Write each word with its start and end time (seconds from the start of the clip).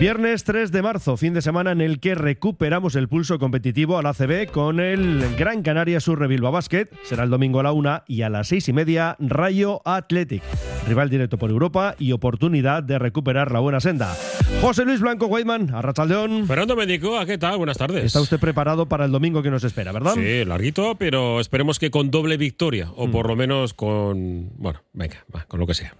Viernes 0.00 0.44
3 0.44 0.72
de 0.72 0.80
marzo, 0.80 1.18
fin 1.18 1.34
de 1.34 1.42
semana 1.42 1.72
en 1.72 1.82
el 1.82 2.00
que 2.00 2.14
recuperamos 2.14 2.94
el 2.94 3.06
pulso 3.06 3.38
competitivo 3.38 3.98
al 3.98 4.06
ACB 4.06 4.50
con 4.50 4.80
el 4.80 5.36
Gran 5.36 5.60
Canaria 5.60 6.00
Sur 6.00 6.26
Bilbao 6.26 6.50
Basket. 6.50 6.88
Será 7.02 7.24
el 7.24 7.28
domingo 7.28 7.60
a 7.60 7.64
la 7.64 7.72
una 7.72 8.02
y 8.08 8.22
a 8.22 8.30
las 8.30 8.48
seis 8.48 8.66
y 8.70 8.72
media 8.72 9.16
Rayo 9.18 9.82
Athletic. 9.84 10.42
Rival 10.88 11.10
directo 11.10 11.36
por 11.36 11.50
Europa 11.50 11.96
y 11.98 12.12
oportunidad 12.12 12.82
de 12.82 12.98
recuperar 12.98 13.52
la 13.52 13.60
buena 13.60 13.78
senda. 13.80 14.16
José 14.62 14.86
Luis 14.86 15.00
Blanco 15.00 15.26
Weidman, 15.26 15.74
Arrachaldeón. 15.74 16.46
Fernando 16.46 16.76
Mendicoa, 16.76 17.26
¿qué 17.26 17.36
tal? 17.36 17.58
Buenas 17.58 17.76
tardes. 17.76 18.02
Está 18.02 18.22
usted 18.22 18.40
preparado 18.40 18.86
para 18.86 19.04
el 19.04 19.12
domingo 19.12 19.42
que 19.42 19.50
nos 19.50 19.64
espera, 19.64 19.92
¿verdad? 19.92 20.14
Sí, 20.14 20.46
larguito, 20.46 20.94
pero 20.94 21.40
esperemos 21.40 21.78
que 21.78 21.90
con 21.90 22.10
doble 22.10 22.38
victoria, 22.38 22.90
o 22.96 23.10
por 23.10 23.28
lo 23.28 23.36
menos 23.36 23.74
con. 23.74 24.48
Bueno, 24.56 24.80
venga, 24.94 25.26
va, 25.36 25.44
con 25.44 25.60
lo 25.60 25.66
que 25.66 25.74
sea. 25.74 25.94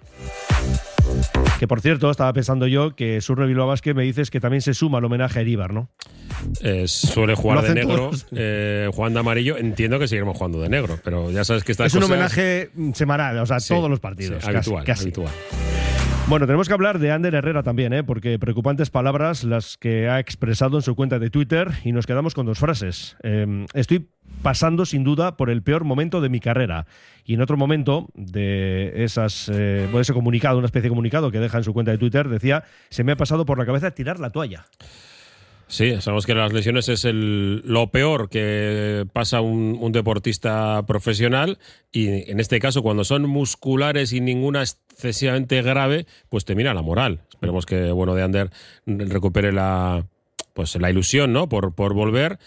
Que 1.60 1.68
por 1.68 1.82
cierto, 1.82 2.10
estaba 2.10 2.32
pensando 2.32 2.66
yo 2.66 2.96
que 2.96 3.20
Sur 3.20 3.46
Bilbao 3.46 3.66
Basket 3.66 3.92
me 3.92 4.02
dices 4.02 4.30
que 4.30 4.40
también 4.40 4.62
se 4.62 4.72
suma 4.72 4.96
al 4.96 5.04
homenaje 5.04 5.40
a 5.40 5.42
Eríbar, 5.42 5.74
¿no? 5.74 5.90
Eh, 6.62 6.88
suele 6.88 7.34
jugar 7.34 7.60
de 7.60 7.74
negro, 7.74 8.12
eh, 8.32 8.88
jugando 8.90 9.18
de 9.18 9.20
amarillo. 9.20 9.58
Entiendo 9.58 9.98
que 9.98 10.08
seguiremos 10.08 10.38
jugando 10.38 10.62
de 10.62 10.70
negro, 10.70 10.98
pero 11.04 11.30
ya 11.30 11.44
sabes 11.44 11.62
que 11.62 11.72
estas 11.72 11.88
Es 11.88 11.94
un 11.94 12.04
homenaje 12.04 12.70
semanal, 12.94 13.38
o 13.40 13.44
sea, 13.44 13.60
Sí, 13.60 13.74
todos 13.74 13.90
los 13.90 14.00
partidos. 14.00 14.42
sí, 14.42 14.48
habitual, 14.48 14.84
casi. 14.84 15.02
habitual. 15.02 15.28
Bueno, 16.28 16.46
tenemos 16.46 16.66
que 16.66 16.72
hablar 16.72 16.98
de 16.98 17.10
Ander 17.10 17.34
Herrera 17.34 17.62
también, 17.62 17.92
¿eh? 17.92 18.04
porque 18.04 18.38
preocupantes 18.38 18.88
palabras 18.88 19.44
las 19.44 19.76
que 19.76 20.08
ha 20.08 20.18
expresado 20.18 20.78
en 20.78 20.82
su 20.82 20.94
cuenta 20.94 21.18
de 21.18 21.28
Twitter 21.28 21.72
y 21.84 21.92
nos 21.92 22.06
quedamos 22.06 22.32
con 22.32 22.46
dos 22.46 22.58
frases. 22.58 23.16
Eh, 23.22 23.66
estoy 23.74 24.08
pasando 24.42 24.86
sin 24.86 25.04
duda 25.04 25.36
por 25.36 25.50
el 25.50 25.62
peor 25.62 25.84
momento 25.84 26.20
de 26.20 26.28
mi 26.28 26.40
carrera. 26.40 26.86
Y 27.24 27.34
en 27.34 27.42
otro 27.42 27.56
momento 27.56 28.08
de 28.14 29.04
esas, 29.04 29.50
eh, 29.52 29.88
ese 29.98 30.12
comunicado, 30.12 30.58
una 30.58 30.66
especie 30.66 30.84
de 30.84 30.88
comunicado 30.90 31.30
que 31.30 31.38
deja 31.38 31.58
en 31.58 31.64
su 31.64 31.72
cuenta 31.72 31.92
de 31.92 31.98
Twitter, 31.98 32.28
decía, 32.28 32.64
se 32.88 33.04
me 33.04 33.12
ha 33.12 33.16
pasado 33.16 33.44
por 33.44 33.58
la 33.58 33.66
cabeza 33.66 33.90
tirar 33.92 34.18
la 34.18 34.30
toalla. 34.30 34.66
Sí, 35.68 36.00
sabemos 36.00 36.26
que 36.26 36.34
las 36.34 36.52
lesiones 36.52 36.88
es 36.88 37.04
lo 37.04 37.92
peor 37.92 38.28
que 38.28 39.06
pasa 39.12 39.40
un, 39.40 39.78
un 39.80 39.92
deportista 39.92 40.84
profesional 40.84 41.58
y 41.92 42.28
en 42.28 42.40
este 42.40 42.58
caso 42.58 42.82
cuando 42.82 43.04
son 43.04 43.28
musculares 43.28 44.12
y 44.12 44.20
ninguna 44.20 44.62
excesivamente 44.62 45.62
grave, 45.62 46.06
pues 46.28 46.44
te 46.44 46.56
mira 46.56 46.74
la 46.74 46.82
moral. 46.82 47.20
Esperemos 47.28 47.66
que 47.66 47.92
bueno 47.92 48.16
de 48.16 48.22
Ander 48.24 48.50
recupere 48.84 49.52
la 49.52 50.04
pues 50.52 50.76
la 50.76 50.90
ilusión, 50.90 51.32
¿no? 51.32 51.48
Por, 51.48 51.74
por 51.74 51.94
volver 51.94 52.38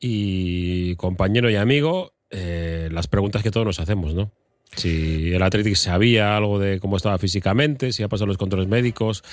y 0.00 0.96
compañero 0.96 1.50
y 1.50 1.56
amigo, 1.56 2.14
eh, 2.30 2.88
las 2.92 3.06
preguntas 3.06 3.42
que 3.42 3.50
todos 3.50 3.66
nos 3.66 3.80
hacemos, 3.80 4.14
¿no? 4.14 4.30
Si 4.76 5.32
el 5.32 5.42
Athletic 5.42 5.74
sabía 5.74 6.36
algo 6.36 6.60
de 6.60 6.78
cómo 6.78 6.96
estaba 6.96 7.18
físicamente, 7.18 7.92
si 7.92 8.04
ha 8.04 8.08
pasado 8.08 8.26
los 8.26 8.38
controles 8.38 8.68
médicos, 8.68 9.24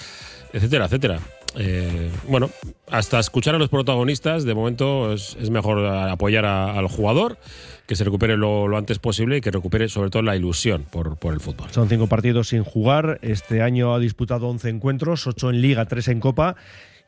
etcétera, 0.51 0.85
etcétera. 0.85 1.19
Eh, 1.55 2.09
bueno, 2.27 2.49
hasta 2.89 3.19
escuchar 3.19 3.53
a 3.55 3.59
los 3.59 3.69
protagonistas, 3.69 4.45
de 4.45 4.55
momento 4.55 5.13
es, 5.13 5.49
mejor 5.51 5.85
apoyar 5.85 6.45
al 6.45 6.87
jugador, 6.87 7.37
que 7.85 7.95
se 7.95 8.03
recupere 8.03 8.35
lo, 8.35 8.67
lo 8.67 8.77
antes 8.77 8.97
posible 8.99 9.37
y 9.37 9.41
que 9.41 9.51
recupere 9.51 9.89
sobre 9.89 10.09
todo 10.09 10.23
la 10.23 10.35
ilusión 10.35 10.85
por, 10.89 11.17
por 11.17 11.33
el 11.33 11.39
fútbol. 11.39 11.69
Son 11.71 11.87
cinco 11.87 12.07
partidos 12.07 12.49
sin 12.49 12.63
jugar. 12.63 13.19
Este 13.21 13.61
año 13.61 13.93
ha 13.93 13.99
disputado 13.99 14.47
11 14.49 14.69
encuentros, 14.69 15.27
8 15.27 15.51
en 15.51 15.61
Liga, 15.61 15.85
3 15.85 16.07
en 16.09 16.19
Copa. 16.19 16.55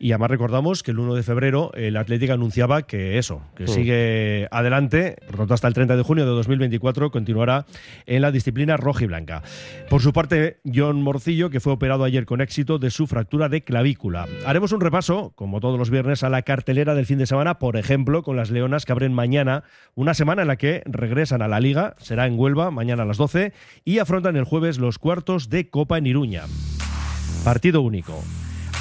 Y 0.02 0.14
además 0.14 0.32
recordamos 0.32 0.82
que 0.82 0.92
el 0.92 1.00
1 1.00 1.14
de 1.14 1.24
febrero 1.24 1.72
el 1.74 1.98
Atlético 1.98 2.32
anunciaba 2.32 2.84
que 2.84 3.18
eso, 3.18 3.42
que 3.56 3.68
sigue 3.68 4.48
adelante, 4.50 5.18
por 5.26 5.32
lo 5.34 5.38
tanto 5.40 5.56
hasta 5.56 5.68
el 5.68 5.74
30 5.74 5.98
de 5.98 6.04
junio 6.04 6.26
de 6.26 6.32
2024 6.32 7.12
continuará 7.12 7.66
en 8.06 8.22
la 8.22 8.32
disciplina 8.32 8.78
roja 8.78 9.04
y 9.04 9.08
blanca. 9.08 9.44
Por 9.90 10.02
su 10.02 10.14
parte, 10.14 10.62
John 10.64 11.02
Morcillo, 11.04 11.50
que 11.50 11.60
fue 11.60 11.74
operado 11.74 12.06
ayer 12.06 12.26
con 12.26 12.40
éxito 12.40 12.80
de 12.80 12.92
su 12.92 13.08
fractura 13.08 13.50
de 13.50 13.62
clavícula. 13.66 14.26
Haremos 14.46 14.72
un 14.72 14.80
repaso, 14.80 15.34
como 15.36 15.60
todos 15.60 15.78
los 15.78 15.90
viernes, 15.90 16.24
a 16.24 16.30
la 16.30 16.44
cartelera 16.44 16.96
del 16.96 17.06
fin 17.06 17.18
de 17.18 17.28
semana, 17.28 17.60
por 17.60 17.76
ejemplo, 17.76 18.24
con 18.24 18.38
las 18.38 18.52
Leonas 18.52 18.86
que 18.86 18.94
abren 18.94 19.14
mañana, 19.14 19.64
una 19.96 20.14
semana 20.14 20.44
en 20.44 20.48
la 20.48 20.56
que 20.56 20.82
regresan 20.86 21.42
a 21.42 21.50
la 21.50 21.60
Liga, 21.60 21.96
será 21.98 22.26
en 22.26 22.40
Huelva, 22.40 22.72
mañana 22.72 23.04
a 23.04 23.06
las 23.06 23.18
12, 23.18 23.52
y 23.84 24.00
afrontan 24.00 24.38
el 24.38 24.46
jueves 24.46 24.80
los 24.80 24.98
cuartos 24.98 25.50
de 25.50 25.70
Copa 25.70 25.98
en 25.98 26.08
Iruña. 26.08 26.44
Partido 27.44 27.82
único. 27.82 28.24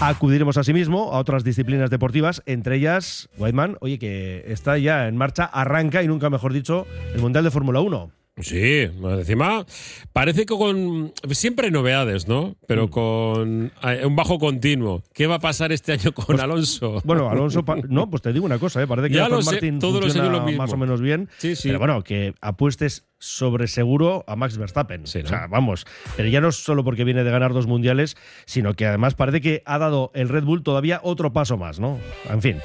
Acudiremos 0.00 0.56
asimismo 0.56 1.12
a 1.12 1.18
otras 1.18 1.42
disciplinas 1.42 1.90
deportivas, 1.90 2.40
entre 2.46 2.76
ellas, 2.76 3.28
Whiteman, 3.36 3.78
oye, 3.80 3.98
que 3.98 4.44
está 4.46 4.78
ya 4.78 5.08
en 5.08 5.16
marcha, 5.16 5.44
arranca 5.44 6.04
y 6.04 6.06
nunca 6.06 6.30
mejor 6.30 6.52
dicho, 6.52 6.86
el 7.14 7.20
Mundial 7.20 7.42
de 7.42 7.50
Fórmula 7.50 7.80
1. 7.80 8.12
Sí, 8.40 8.88
encima 9.02 9.66
parece 10.12 10.46
que 10.46 10.54
con 10.54 11.12
siempre 11.30 11.66
hay 11.66 11.72
novedades, 11.72 12.28
¿no? 12.28 12.56
Pero 12.66 12.90
con 12.90 13.72
eh, 13.82 14.06
un 14.06 14.16
bajo 14.16 14.38
continuo. 14.38 15.02
¿Qué 15.12 15.26
va 15.26 15.36
a 15.36 15.40
pasar 15.40 15.72
este 15.72 15.92
año 15.92 16.12
con 16.12 16.40
Alonso? 16.40 17.00
Bueno, 17.04 17.28
Alonso, 17.30 17.64
no, 17.88 18.10
pues 18.10 18.22
te 18.22 18.32
digo 18.32 18.46
una 18.46 18.58
cosa, 18.58 18.82
¿eh? 18.82 18.86
parece 18.86 19.08
que 19.08 19.14
Ya 19.14 19.28
lo 19.28 19.42
sé, 19.42 19.58
funciona 19.60 20.28
lo 20.30 20.42
mismo. 20.42 20.62
más 20.62 20.72
o 20.72 20.76
menos 20.76 21.00
bien. 21.00 21.28
Sí, 21.38 21.56
sí. 21.56 21.68
Pero 21.68 21.78
bueno, 21.78 22.02
que 22.02 22.34
apuestes 22.40 23.06
sobre 23.18 23.66
seguro 23.66 24.24
a 24.28 24.36
Max 24.36 24.56
Verstappen. 24.56 25.06
Sí, 25.06 25.18
¿no? 25.20 25.24
O 25.24 25.28
sea, 25.28 25.46
vamos. 25.48 25.86
Pero 26.16 26.28
ya 26.28 26.40
no 26.40 26.52
solo 26.52 26.84
porque 26.84 27.04
viene 27.04 27.24
de 27.24 27.30
ganar 27.30 27.52
dos 27.52 27.66
mundiales, 27.66 28.16
sino 28.46 28.74
que 28.74 28.86
además 28.86 29.14
parece 29.14 29.40
que 29.40 29.62
ha 29.66 29.78
dado 29.78 30.10
el 30.14 30.28
Red 30.28 30.44
Bull 30.44 30.62
todavía 30.62 31.00
otro 31.02 31.32
paso 31.32 31.56
más, 31.56 31.80
¿no? 31.80 31.98
En 32.30 32.40
fin. 32.42 32.58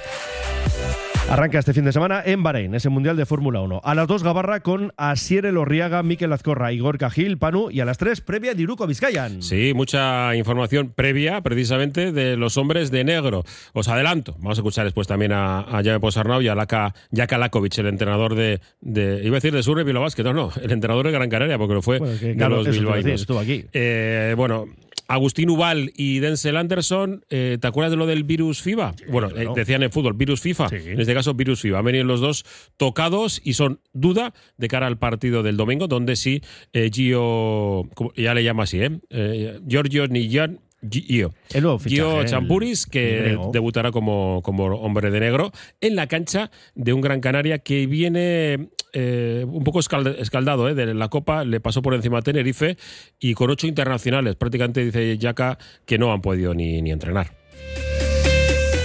Arranca 1.29 1.57
este 1.57 1.73
fin 1.73 1.83
de 1.85 1.91
semana 1.91 2.21
en 2.23 2.43
Bahrein, 2.43 2.75
ese 2.75 2.89
Mundial 2.89 3.17
de 3.17 3.25
Fórmula 3.25 3.59
1. 3.61 3.81
A 3.83 3.95
las 3.95 4.07
2 4.07 4.21
Gabarra 4.23 4.59
con 4.59 4.93
Asier 4.97 5.47
Elorriaga, 5.47 6.03
Miquel 6.03 6.31
Azcorra, 6.31 6.71
Igor 6.73 6.99
Cajil, 6.99 7.39
Panu 7.39 7.71
y 7.71 7.79
a 7.79 7.85
las 7.85 7.97
3 7.97 8.21
previa 8.21 8.53
Diruco 8.53 8.85
Vizcayan. 8.85 9.41
Sí, 9.41 9.73
mucha 9.73 10.35
información 10.35 10.91
previa 10.95 11.41
precisamente 11.41 12.11
de 12.11 12.37
los 12.37 12.57
hombres 12.57 12.91
de 12.91 13.03
negro. 13.03 13.45
Os 13.73 13.87
adelanto, 13.87 14.33
vamos 14.39 14.59
a 14.59 14.61
escuchar 14.61 14.83
después 14.85 15.07
también 15.07 15.31
a, 15.31 15.61
a 15.61 15.81
Jaime 15.81 15.99
Posarnau 15.99 16.39
y 16.41 16.49
a 16.49 16.55
Laka, 16.55 16.93
Jaka 17.11 17.37
Lakovic, 17.39 17.79
el 17.79 17.87
entrenador 17.87 18.35
de, 18.35 18.59
de- 18.81 19.21
iba 19.23 19.33
a 19.35 19.39
decir 19.39 19.53
de 19.53 19.63
Surre 19.63 19.83
Bilbao 19.83 20.05
no, 20.23 20.33
no, 20.33 20.51
el 20.61 20.71
entrenador 20.71 21.05
de 21.07 21.13
Gran 21.13 21.29
Canaria, 21.29 21.57
porque 21.57 21.73
lo 21.73 21.81
fue 21.81 21.97
Bueno, 21.97 22.19
que, 22.19 22.27
de 22.27 22.35
claro, 22.35 22.57
los 22.57 22.69
bilbaínos. 22.77 23.21
estuvo 23.21 23.39
aquí. 23.39 23.65
Eh, 23.73 24.35
bueno, 24.37 24.65
Agustín 25.07 25.49
Ubal 25.49 25.91
y 25.95 26.19
Denzel 26.19 26.57
Anderson, 26.57 27.25
eh, 27.29 27.57
¿te 27.59 27.67
acuerdas 27.67 27.91
de 27.91 27.97
lo 27.97 28.05
del 28.05 28.23
virus 28.23 28.61
FIBA? 28.61 28.95
bueno, 29.09 29.29
claro. 29.29 29.51
eh, 29.51 29.53
decían 29.55 29.83
en 29.83 29.91
fútbol, 29.91 30.13
virus 30.13 30.41
FIFA. 30.41 30.69
Sí. 30.69 30.75
En 30.85 30.99
este 30.99 31.13
caso, 31.13 31.33
virus 31.33 31.61
FIBA. 31.61 31.79
Han 31.79 31.85
venido 31.85 32.03
los 32.05 32.21
dos 32.21 32.45
tocados 32.77 33.41
y 33.43 33.53
son 33.53 33.79
duda 33.93 34.33
de 34.57 34.67
cara 34.67 34.87
al 34.87 34.97
partido 34.97 35.43
del 35.43 35.57
domingo, 35.57 35.87
donde 35.87 36.15
sí, 36.15 36.41
eh, 36.73 36.89
Gio, 36.93 37.89
ya 38.15 38.33
le 38.33 38.43
llama 38.43 38.63
así, 38.63 38.79
¿eh? 38.79 38.99
eh 39.09 39.59
Giorgio 39.67 40.07
Nijan. 40.07 40.59
Gio. 40.89 41.33
El 41.53 41.63
nuevo 41.63 41.79
fichaje, 41.79 42.01
Gio 42.01 42.23
Champuris, 42.25 42.85
que 42.85 43.37
debutará 43.51 43.91
como, 43.91 44.41
como 44.43 44.65
hombre 44.65 45.11
de 45.11 45.19
negro 45.19 45.51
en 45.81 45.95
la 45.95 46.07
cancha 46.07 46.51
de 46.75 46.93
un 46.93 47.01
Gran 47.01 47.21
Canaria 47.21 47.59
que 47.59 47.87
viene 47.87 48.69
eh, 48.93 49.45
un 49.47 49.63
poco 49.63 49.79
escald- 49.79 50.15
escaldado 50.19 50.69
¿eh? 50.69 50.73
de 50.75 50.93
la 50.93 51.07
Copa, 51.09 51.43
le 51.45 51.59
pasó 51.59 51.81
por 51.81 51.93
encima 51.93 52.19
a 52.19 52.21
Tenerife 52.21 52.77
y 53.19 53.33
con 53.33 53.49
ocho 53.49 53.67
internacionales. 53.67 54.35
Prácticamente 54.35 54.83
dice 54.83 55.17
Yaka 55.17 55.57
que 55.85 55.97
no 55.97 56.11
han 56.11 56.21
podido 56.21 56.53
ni, 56.53 56.81
ni 56.81 56.91
entrenar. 56.91 57.42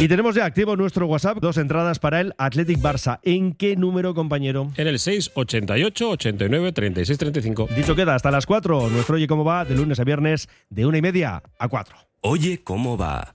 Y 0.01 0.07
tenemos 0.07 0.37
ya 0.37 0.45
activo 0.45 0.77
nuestro 0.77 1.09
WhatsApp, 1.09 1.39
dos 1.39 1.59
entradas 1.59 1.99
para 1.99 2.21
el 2.21 2.33
Athletic 2.39 2.79
Barça. 2.79 3.19
¿En 3.25 3.53
qué 3.53 3.75
número, 3.75 4.15
compañero? 4.15 4.71
En 4.77 4.87
el 4.87 5.01
688 5.01 6.11
89 6.11 6.71
36 6.71 7.19
35. 7.19 7.69
Dicho 7.75 7.97
queda, 7.97 8.15
hasta 8.15 8.31
las 8.31 8.47
4. 8.47 8.91
Nuestro 8.91 9.17
Oye 9.17 9.27
Cómo 9.27 9.43
Va, 9.43 9.65
de 9.65 9.75
lunes 9.75 9.99
a 9.99 10.05
viernes, 10.05 10.49
de 10.71 10.87
una 10.87 10.99
y 10.99 11.03
media 11.03 11.43
a 11.59 11.69
4. 11.69 11.97
Oye 12.21 12.63
cómo 12.63 12.97
va. 12.97 13.35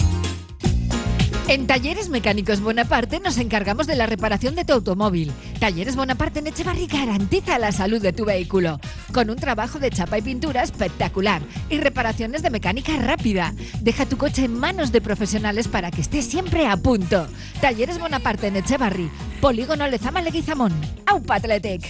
En 1.47 1.67
Talleres 1.67 2.07
Mecánicos 2.07 2.61
Bonaparte 2.61 3.19
nos 3.19 3.37
encargamos 3.37 3.85
de 3.85 3.95
la 3.95 4.05
reparación 4.05 4.55
de 4.55 4.63
tu 4.63 4.73
automóvil. 4.73 5.33
Talleres 5.59 5.95
Bonaparte 5.95 6.39
en 6.39 6.47
Echevarri 6.47 6.87
garantiza 6.87 7.57
la 7.59 7.71
salud 7.71 8.01
de 8.01 8.13
tu 8.13 8.25
vehículo, 8.25 8.79
con 9.11 9.29
un 9.29 9.35
trabajo 9.35 9.79
de 9.79 9.89
chapa 9.89 10.19
y 10.19 10.21
pintura 10.21 10.63
espectacular 10.63 11.41
y 11.69 11.79
reparaciones 11.79 12.41
de 12.41 12.51
mecánica 12.51 12.95
rápida. 12.97 13.53
Deja 13.81 14.05
tu 14.05 14.17
coche 14.17 14.45
en 14.45 14.57
manos 14.57 14.91
de 14.91 15.01
profesionales 15.01 15.67
para 15.67 15.91
que 15.91 16.01
esté 16.01 16.21
siempre 16.21 16.67
a 16.67 16.77
punto. 16.77 17.27
Talleres 17.59 17.99
Bonaparte 17.99 18.47
en 18.47 18.57
Echevarri, 18.57 19.09
Polígono 19.41 19.87
Lezama 19.87 20.21
Leguizamón, 20.21 20.71
Aupa 21.05 21.35
Athletic. 21.35 21.85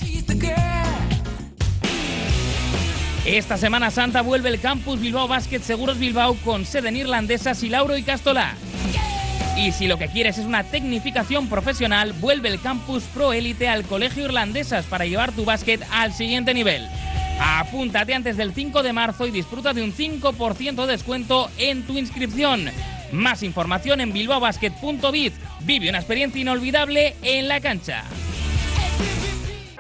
Esta 3.26 3.58
Semana 3.58 3.92
Santa 3.92 4.24
vuelve 4.24 4.50
el 4.50 4.60
Campus 4.60 5.00
Bilbao 5.00 5.28
Basket 5.28 5.62
Seguros 5.62 6.00
Bilbao 6.00 6.36
con 6.44 6.66
sede 6.66 6.90
en 6.90 6.96
Irlandesas 6.96 7.62
y 7.62 7.70
Lauro 7.70 7.96
y 7.96 8.02
Castola. 8.02 8.56
Y 9.58 9.72
si 9.74 9.88
lo 9.88 9.98
que 9.98 10.08
quieres 10.08 10.38
es 10.38 10.46
una 10.46 10.64
tecnificación 10.64 11.48
profesional, 11.48 12.14
vuelve 12.14 12.50
el 12.50 12.62
Campus 12.62 13.04
Pro 13.14 13.34
Élite 13.34 13.68
al 13.68 13.84
Colegio 13.84 14.26
Irlandesas 14.26 14.86
para 14.86 15.06
llevar 15.06 15.32
tu 15.34 15.46
básquet 15.46 15.82
al 15.92 16.14
siguiente 16.14 16.54
nivel. 16.54 16.88
Apúntate 17.40 18.14
antes 18.14 18.38
del 18.38 18.54
5 18.54 18.84
de 18.84 18.94
marzo 18.94 19.28
y 19.28 19.32
disfruta 19.32 19.74
de 19.74 19.84
un 19.84 19.94
5% 19.94 20.86
de 20.86 20.92
descuento 20.92 21.50
en 21.58 21.84
tu 21.84 21.98
inscripción. 21.98 22.70
Más 23.12 23.44
información 23.44 24.00
en 24.00 24.14
bilbaobasket.biz. 24.14 25.34
Vive 25.62 25.90
una 25.90 26.00
experiencia 26.00 26.42
inolvidable 26.42 27.16
en 27.22 27.48
la 27.48 27.60
cancha. 27.60 28.04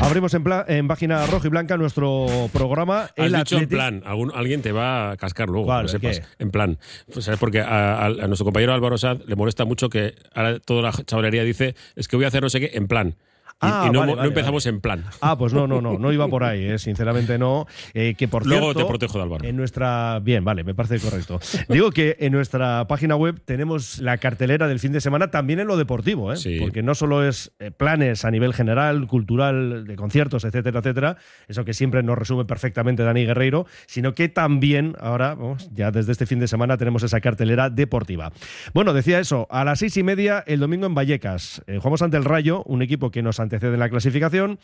Abrimos 0.00 0.32
en, 0.34 0.42
en 0.68 0.88
página 0.88 1.26
roja 1.26 1.46
y 1.46 1.50
blanca 1.50 1.76
nuestro 1.76 2.26
programa. 2.52 3.02
Has 3.04 3.12
El 3.16 3.32
dicho 3.34 3.58
en 3.58 3.68
plan, 3.68 4.02
algún- 4.06 4.32
alguien 4.34 4.62
te 4.62 4.72
va 4.72 5.12
a 5.12 5.16
cascar 5.16 5.48
luego, 5.48 5.70
lo 5.82 5.88
sepas. 5.88 6.20
¿Qué? 6.20 6.26
En 6.38 6.50
plan, 6.50 6.78
Pues, 7.12 7.26
¿sabes? 7.26 7.38
Porque 7.38 7.60
a, 7.60 7.96
a- 7.96 8.06
a 8.06 8.26
nuestro 8.26 8.44
compañero 8.44 8.72
Álvaro 8.72 8.96
Sanz 8.98 9.22
le 9.26 9.36
molesta 9.36 9.64
mucho 9.64 9.88
que 9.88 10.14
ahora 10.34 10.58
toda 10.58 10.82
la 10.82 10.92
chavalería 10.92 11.44
dice 11.44 11.74
es 11.96 12.08
que 12.08 12.16
voy 12.16 12.24
a 12.24 12.28
hacer 12.28 12.42
no 12.42 12.48
sé 12.48 12.60
qué 12.60 12.70
en 12.74 12.88
plan. 12.88 13.14
Y, 13.62 13.66
Ah, 13.70 13.84
y 13.88 13.90
no, 13.90 14.00
vale, 14.00 14.12
no 14.12 14.16
vale, 14.16 14.28
empezamos 14.28 14.64
en 14.66 14.80
plan. 14.80 15.04
Ah, 15.20 15.36
pues 15.36 15.52
no, 15.52 15.66
no, 15.66 15.80
no, 15.80 15.98
no 15.98 16.12
iba 16.12 16.26
por 16.28 16.44
ahí, 16.44 16.64
eh, 16.64 16.78
sinceramente 16.78 17.38
no. 17.38 17.66
Eh, 17.94 18.14
que 18.16 18.28
por 18.28 18.46
Luego 18.46 18.66
cierto, 18.66 18.80
te 18.80 18.86
protejo 18.86 19.18
de 19.18 19.24
Álvaro. 19.24 19.44
En 19.44 19.56
nuestra, 19.56 20.18
bien, 20.20 20.44
vale, 20.44 20.64
me 20.64 20.74
parece 20.74 20.98
correcto. 20.98 21.40
Digo 21.68 21.90
que 21.90 22.16
en 22.20 22.32
nuestra 22.32 22.86
página 22.88 23.16
web 23.16 23.40
tenemos 23.44 23.98
la 23.98 24.18
cartelera 24.18 24.68
del 24.68 24.78
fin 24.78 24.92
de 24.92 25.00
semana 25.00 25.30
también 25.30 25.60
en 25.60 25.66
lo 25.66 25.76
deportivo, 25.76 26.32
¿eh? 26.32 26.36
Sí. 26.36 26.58
porque 26.60 26.82
no 26.82 26.94
solo 26.94 27.26
es 27.26 27.52
eh, 27.58 27.70
planes 27.70 28.24
a 28.24 28.30
nivel 28.30 28.54
general, 28.54 29.06
cultural, 29.06 29.86
de 29.86 29.96
conciertos, 29.96 30.44
etcétera, 30.44 30.78
etcétera, 30.80 31.16
eso 31.48 31.64
que 31.64 31.74
siempre 31.74 32.02
nos 32.02 32.16
resume 32.16 32.44
perfectamente 32.44 33.02
Dani 33.02 33.26
Guerreiro, 33.26 33.66
sino 33.86 34.14
que 34.14 34.28
también 34.28 34.96
ahora, 35.00 35.34
vamos, 35.34 35.70
ya 35.74 35.90
desde 35.90 36.12
este 36.12 36.26
fin 36.26 36.38
de 36.38 36.48
semana 36.48 36.76
tenemos 36.76 37.02
esa 37.02 37.20
cartelera 37.20 37.70
deportiva. 37.70 38.32
Bueno, 38.74 38.92
decía 38.92 39.18
eso, 39.18 39.46
a 39.50 39.64
las 39.64 39.80
seis 39.80 39.96
y 39.96 40.02
media 40.02 40.42
el 40.46 40.60
domingo 40.60 40.86
en 40.86 40.94
Vallecas, 40.94 41.62
jugamos 41.66 42.02
ante 42.02 42.16
el 42.16 42.24
Rayo, 42.24 42.62
un 42.64 42.82
equipo 42.82 43.10
que 43.10 43.22
nos 43.22 43.39
antecede 43.42 43.74
en 43.74 43.80
la 43.80 43.90
clasificación. 43.90 44.58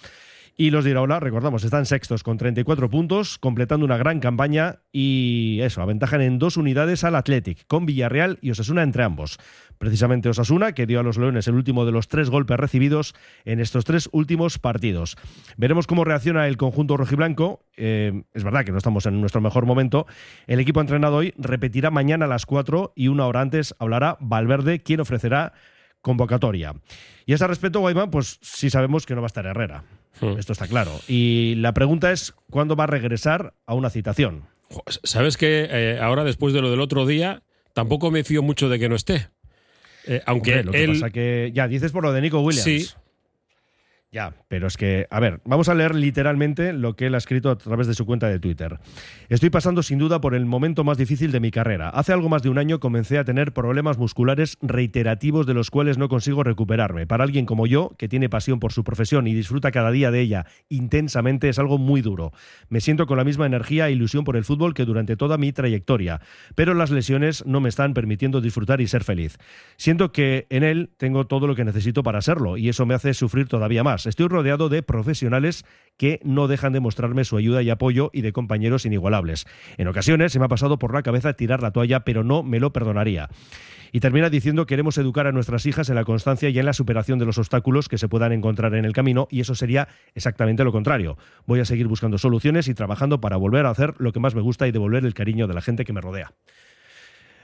Y 0.58 0.70
los 0.70 0.84
de 0.84 0.90
Iraola, 0.92 1.20
recordamos, 1.20 1.64
están 1.64 1.84
sextos 1.84 2.22
con 2.22 2.38
34 2.38 2.88
puntos, 2.88 3.36
completando 3.38 3.84
una 3.84 3.98
gran 3.98 4.20
campaña 4.20 4.80
y 4.90 5.58
eso, 5.60 5.82
aventajan 5.82 6.22
en 6.22 6.38
dos 6.38 6.56
unidades 6.56 7.04
al 7.04 7.14
Athletic, 7.14 7.66
con 7.66 7.84
Villarreal 7.84 8.38
y 8.40 8.52
Osasuna 8.52 8.82
entre 8.82 9.02
ambos. 9.02 9.38
Precisamente 9.76 10.30
Osasuna, 10.30 10.72
que 10.72 10.86
dio 10.86 10.98
a 10.98 11.02
los 11.02 11.18
Leones 11.18 11.46
el 11.46 11.56
último 11.56 11.84
de 11.84 11.92
los 11.92 12.08
tres 12.08 12.30
golpes 12.30 12.56
recibidos 12.56 13.14
en 13.44 13.60
estos 13.60 13.84
tres 13.84 14.08
últimos 14.12 14.58
partidos. 14.58 15.18
Veremos 15.58 15.86
cómo 15.86 16.04
reacciona 16.04 16.48
el 16.48 16.56
conjunto 16.56 16.96
rojiblanco. 16.96 17.60
Eh, 17.76 18.22
es 18.32 18.42
verdad 18.42 18.64
que 18.64 18.72
no 18.72 18.78
estamos 18.78 19.04
en 19.04 19.20
nuestro 19.20 19.42
mejor 19.42 19.66
momento. 19.66 20.06
El 20.46 20.58
equipo 20.58 20.80
entrenado 20.80 21.16
hoy 21.16 21.34
repetirá 21.36 21.90
mañana 21.90 22.24
a 22.24 22.28
las 22.28 22.46
4 22.46 22.94
y 22.96 23.08
una 23.08 23.26
hora 23.26 23.42
antes 23.42 23.74
hablará 23.78 24.16
Valverde, 24.20 24.82
quien 24.82 25.00
ofrecerá 25.00 25.52
convocatoria. 26.06 26.72
Y 27.26 27.32
a 27.32 27.34
ese 27.34 27.48
respecto, 27.48 27.80
Guaymán, 27.80 28.12
pues 28.12 28.38
sí 28.40 28.70
sabemos 28.70 29.06
que 29.06 29.16
no 29.16 29.22
va 29.22 29.26
a 29.26 29.34
estar 29.34 29.44
Herrera. 29.44 29.82
Hmm. 30.20 30.38
Esto 30.38 30.52
está 30.52 30.68
claro. 30.68 30.92
Y 31.08 31.56
la 31.56 31.74
pregunta 31.74 32.12
es, 32.12 32.32
¿cuándo 32.48 32.76
va 32.76 32.84
a 32.84 32.86
regresar 32.86 33.54
a 33.66 33.74
una 33.74 33.90
citación? 33.90 34.44
¿Sabes 35.02 35.36
que 35.36 35.66
eh, 35.68 35.98
ahora, 36.00 36.22
después 36.22 36.54
de 36.54 36.62
lo 36.62 36.70
del 36.70 36.80
otro 36.80 37.06
día, 37.06 37.42
tampoco 37.72 38.12
me 38.12 38.22
fío 38.22 38.40
mucho 38.44 38.68
de 38.68 38.78
que 38.78 38.88
no 38.88 38.94
esté? 38.94 39.30
Eh, 40.06 40.22
aunque 40.26 40.60
Hombre, 40.60 40.64
lo 40.64 40.72
que 40.72 40.84
él. 40.84 40.92
pasa 40.92 41.10
que, 41.10 41.50
ya, 41.52 41.66
dices 41.66 41.90
por 41.90 42.04
lo 42.04 42.12
de 42.12 42.20
Nico 42.20 42.38
Williams. 42.38 42.62
Sí. 42.62 42.86
Ya, 44.12 44.32
pero 44.46 44.68
es 44.68 44.76
que, 44.76 45.06
a 45.10 45.18
ver, 45.18 45.40
vamos 45.44 45.68
a 45.68 45.74
leer 45.74 45.94
literalmente 45.94 46.72
lo 46.72 46.94
que 46.94 47.06
él 47.06 47.14
ha 47.16 47.18
escrito 47.18 47.50
a 47.50 47.58
través 47.58 47.88
de 47.88 47.94
su 47.94 48.06
cuenta 48.06 48.28
de 48.28 48.38
Twitter. 48.38 48.78
Estoy 49.28 49.50
pasando 49.50 49.82
sin 49.82 49.98
duda 49.98 50.20
por 50.20 50.34
el 50.36 50.46
momento 50.46 50.84
más 50.84 50.96
difícil 50.96 51.32
de 51.32 51.40
mi 51.40 51.50
carrera. 51.50 51.88
Hace 51.88 52.12
algo 52.12 52.28
más 52.28 52.42
de 52.42 52.48
un 52.48 52.56
año 52.56 52.78
comencé 52.78 53.18
a 53.18 53.24
tener 53.24 53.52
problemas 53.52 53.98
musculares 53.98 54.58
reiterativos 54.62 55.44
de 55.44 55.54
los 55.54 55.70
cuales 55.70 55.98
no 55.98 56.08
consigo 56.08 56.44
recuperarme. 56.44 57.06
Para 57.06 57.24
alguien 57.24 57.46
como 57.46 57.66
yo, 57.66 57.94
que 57.98 58.08
tiene 58.08 58.28
pasión 58.28 58.60
por 58.60 58.72
su 58.72 58.84
profesión 58.84 59.26
y 59.26 59.34
disfruta 59.34 59.72
cada 59.72 59.90
día 59.90 60.12
de 60.12 60.20
ella 60.20 60.46
intensamente, 60.68 61.48
es 61.48 61.58
algo 61.58 61.76
muy 61.76 62.00
duro. 62.00 62.32
Me 62.68 62.80
siento 62.80 63.06
con 63.06 63.18
la 63.18 63.24
misma 63.24 63.44
energía 63.46 63.88
e 63.88 63.92
ilusión 63.92 64.22
por 64.22 64.36
el 64.36 64.44
fútbol 64.44 64.72
que 64.72 64.84
durante 64.84 65.16
toda 65.16 65.36
mi 65.36 65.52
trayectoria, 65.52 66.20
pero 66.54 66.74
las 66.74 66.90
lesiones 66.90 67.44
no 67.44 67.60
me 67.60 67.68
están 67.68 67.92
permitiendo 67.92 68.40
disfrutar 68.40 68.80
y 68.80 68.86
ser 68.86 69.02
feliz. 69.02 69.36
Siento 69.76 70.12
que 70.12 70.46
en 70.48 70.62
él 70.62 70.90
tengo 70.96 71.26
todo 71.26 71.48
lo 71.48 71.56
que 71.56 71.64
necesito 71.64 72.04
para 72.04 72.22
serlo 72.22 72.56
y 72.56 72.68
eso 72.68 72.86
me 72.86 72.94
hace 72.94 73.12
sufrir 73.12 73.48
todavía 73.48 73.82
más. 73.82 73.95
Estoy 74.04 74.28
rodeado 74.28 74.68
de 74.68 74.82
profesionales 74.82 75.64
que 75.96 76.20
no 76.24 76.48
dejan 76.48 76.74
de 76.74 76.80
mostrarme 76.80 77.24
su 77.24 77.38
ayuda 77.38 77.62
y 77.62 77.70
apoyo 77.70 78.10
y 78.12 78.20
de 78.20 78.32
compañeros 78.32 78.84
inigualables. 78.84 79.46
En 79.78 79.88
ocasiones 79.88 80.32
se 80.32 80.38
me 80.38 80.44
ha 80.44 80.48
pasado 80.48 80.78
por 80.78 80.92
la 80.92 81.02
cabeza 81.02 81.32
tirar 81.32 81.62
la 81.62 81.70
toalla, 81.70 82.00
pero 82.00 82.24
no 82.24 82.42
me 82.42 82.60
lo 82.60 82.72
perdonaría. 82.72 83.30
Y 83.92 84.00
termina 84.00 84.28
diciendo 84.28 84.66
queremos 84.66 84.98
educar 84.98 85.26
a 85.26 85.32
nuestras 85.32 85.64
hijas 85.64 85.88
en 85.88 85.94
la 85.94 86.04
constancia 86.04 86.50
y 86.50 86.58
en 86.58 86.66
la 86.66 86.72
superación 86.72 87.18
de 87.18 87.24
los 87.24 87.38
obstáculos 87.38 87.88
que 87.88 87.96
se 87.96 88.08
puedan 88.08 88.32
encontrar 88.32 88.74
en 88.74 88.84
el 88.84 88.92
camino 88.92 89.28
y 89.30 89.40
eso 89.40 89.54
sería 89.54 89.88
exactamente 90.14 90.64
lo 90.64 90.72
contrario. 90.72 91.16
Voy 91.46 91.60
a 91.60 91.64
seguir 91.64 91.86
buscando 91.86 92.18
soluciones 92.18 92.68
y 92.68 92.74
trabajando 92.74 93.20
para 93.20 93.36
volver 93.36 93.64
a 93.64 93.70
hacer 93.70 93.94
lo 93.98 94.12
que 94.12 94.20
más 94.20 94.34
me 94.34 94.42
gusta 94.42 94.66
y 94.66 94.72
devolver 94.72 95.06
el 95.06 95.14
cariño 95.14 95.46
de 95.46 95.54
la 95.54 95.62
gente 95.62 95.84
que 95.84 95.92
me 95.92 96.00
rodea. 96.00 96.32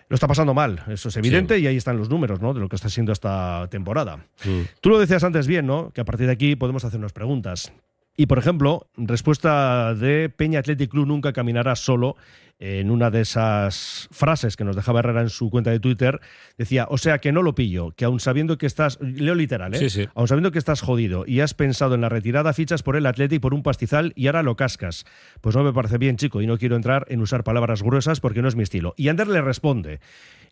Lo 0.09 0.15
está 0.15 0.27
pasando 0.27 0.55
mal, 0.55 0.83
eso 0.89 1.09
es 1.09 1.17
evidente, 1.17 1.59
y 1.59 1.67
ahí 1.67 1.77
están 1.77 1.97
los 1.97 2.09
números 2.09 2.41
¿no? 2.41 2.55
de 2.55 2.61
lo 2.61 2.69
que 2.69 2.77
está 2.77 2.89
siendo 2.89 3.13
esta 3.13 3.67
temporada. 3.71 4.19
Mm. 4.45 4.61
Tú 4.81 4.91
lo 4.91 4.99
decías 4.99 5.25
antes 5.25 5.47
bien, 5.47 5.67
¿no? 5.67 5.91
Que 5.91 6.01
a 6.01 6.05
partir 6.05 6.27
de 6.27 6.33
aquí 6.33 6.57
podemos 6.57 6.85
hacernos 6.85 7.13
preguntas. 7.13 7.73
Y 8.17 8.27
por 8.27 8.39
ejemplo, 8.39 8.91
respuesta 8.97 9.95
de 9.95 10.29
Peña 10.29 10.59
Athletic 10.59 10.91
Club 10.91 11.07
nunca 11.07 11.33
caminará 11.33 11.77
solo. 11.77 12.17
En 12.65 12.93
una 12.93 13.11
de 13.11 13.23
esas 13.23 14.09
frases 14.13 14.57
que 14.57 14.63
nos 14.63 14.77
dejaba 14.77 15.01
Herrera 15.01 15.23
en 15.23 15.31
su 15.31 15.51
cuenta 15.51 15.73
de 15.73 15.81
Twitter, 15.81 16.21
decía: 16.57 16.87
O 16.91 16.97
sea 16.97 17.19
que 17.19 17.33
no 17.33 17.43
lo 17.43 17.57
pillo, 17.57 17.91
que 17.91 18.05
aun 18.05 18.21
sabiendo 18.21 18.57
que 18.57 18.67
estás. 18.67 19.01
Leo 19.01 19.35
literal, 19.35 19.75
¿eh? 19.75 19.79
Sí, 19.79 19.91
sí. 19.91 20.09
Aun 20.15 20.29
sabiendo 20.29 20.53
que 20.53 20.61
estás 20.61 20.81
jodido 20.81 21.25
y 21.27 21.41
has 21.41 21.55
pensado 21.55 21.97
en 21.97 22.03
la 22.03 22.09
retirada, 22.09 22.53
fichas 22.53 22.85
por 22.85 22.95
el 22.95 23.07
Athletic 23.07 23.41
por 23.41 23.53
un 23.53 23.65
pastizal 23.65 24.13
y 24.15 24.29
ahora 24.29 24.45
lo 24.45 24.55
cascas. 24.55 25.07
Pues 25.41 25.57
no 25.57 25.65
me 25.65 25.73
parece 25.73 25.99
bien, 25.99 26.17
chico, 26.17 26.41
y 26.41 26.47
no 26.47 26.57
quiero 26.57 26.77
entrar 26.77 27.05
en 27.09 27.21
usar 27.21 27.43
palabras 27.43 27.83
gruesas 27.83 28.21
porque 28.21 28.43
no 28.43 28.49
es 28.49 28.55
mi 28.55 28.63
estilo. 28.63 28.95
Y 28.97 29.09
Ander 29.09 29.27
le 29.27 29.43
responde. 29.43 29.99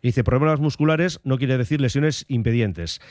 Dice, 0.01 0.23
problemas 0.23 0.59
musculares 0.59 1.19
no 1.23 1.37
quiere 1.37 1.57
decir 1.57 1.81
lesiones 1.81 2.25
impedientes. 2.27 3.01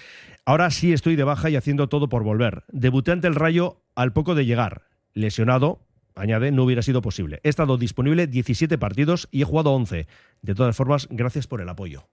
Ahora 0.44 0.70
sí 0.70 0.92
estoy 0.92 1.16
de 1.16 1.24
baja 1.24 1.50
y 1.50 1.56
haciendo 1.56 1.88
todo 1.88 2.08
por 2.08 2.24
volver. 2.24 2.64
Debuté 2.72 3.12
ante 3.12 3.28
el 3.28 3.34
Rayo 3.34 3.76
al 3.94 4.12
poco 4.12 4.34
de 4.34 4.46
llegar. 4.46 4.82
Lesionado, 5.14 5.80
añade, 6.14 6.50
no 6.50 6.64
hubiera 6.64 6.82
sido 6.82 7.02
posible. 7.02 7.40
He 7.42 7.48
estado 7.48 7.76
disponible 7.76 8.26
17 8.26 8.78
partidos 8.78 9.28
y 9.30 9.42
he 9.42 9.44
jugado 9.44 9.72
11. 9.72 10.06
De 10.42 10.54
todas 10.54 10.76
formas, 10.76 11.06
gracias 11.10 11.46
por 11.46 11.60
el 11.60 11.68
apoyo. 11.68 12.06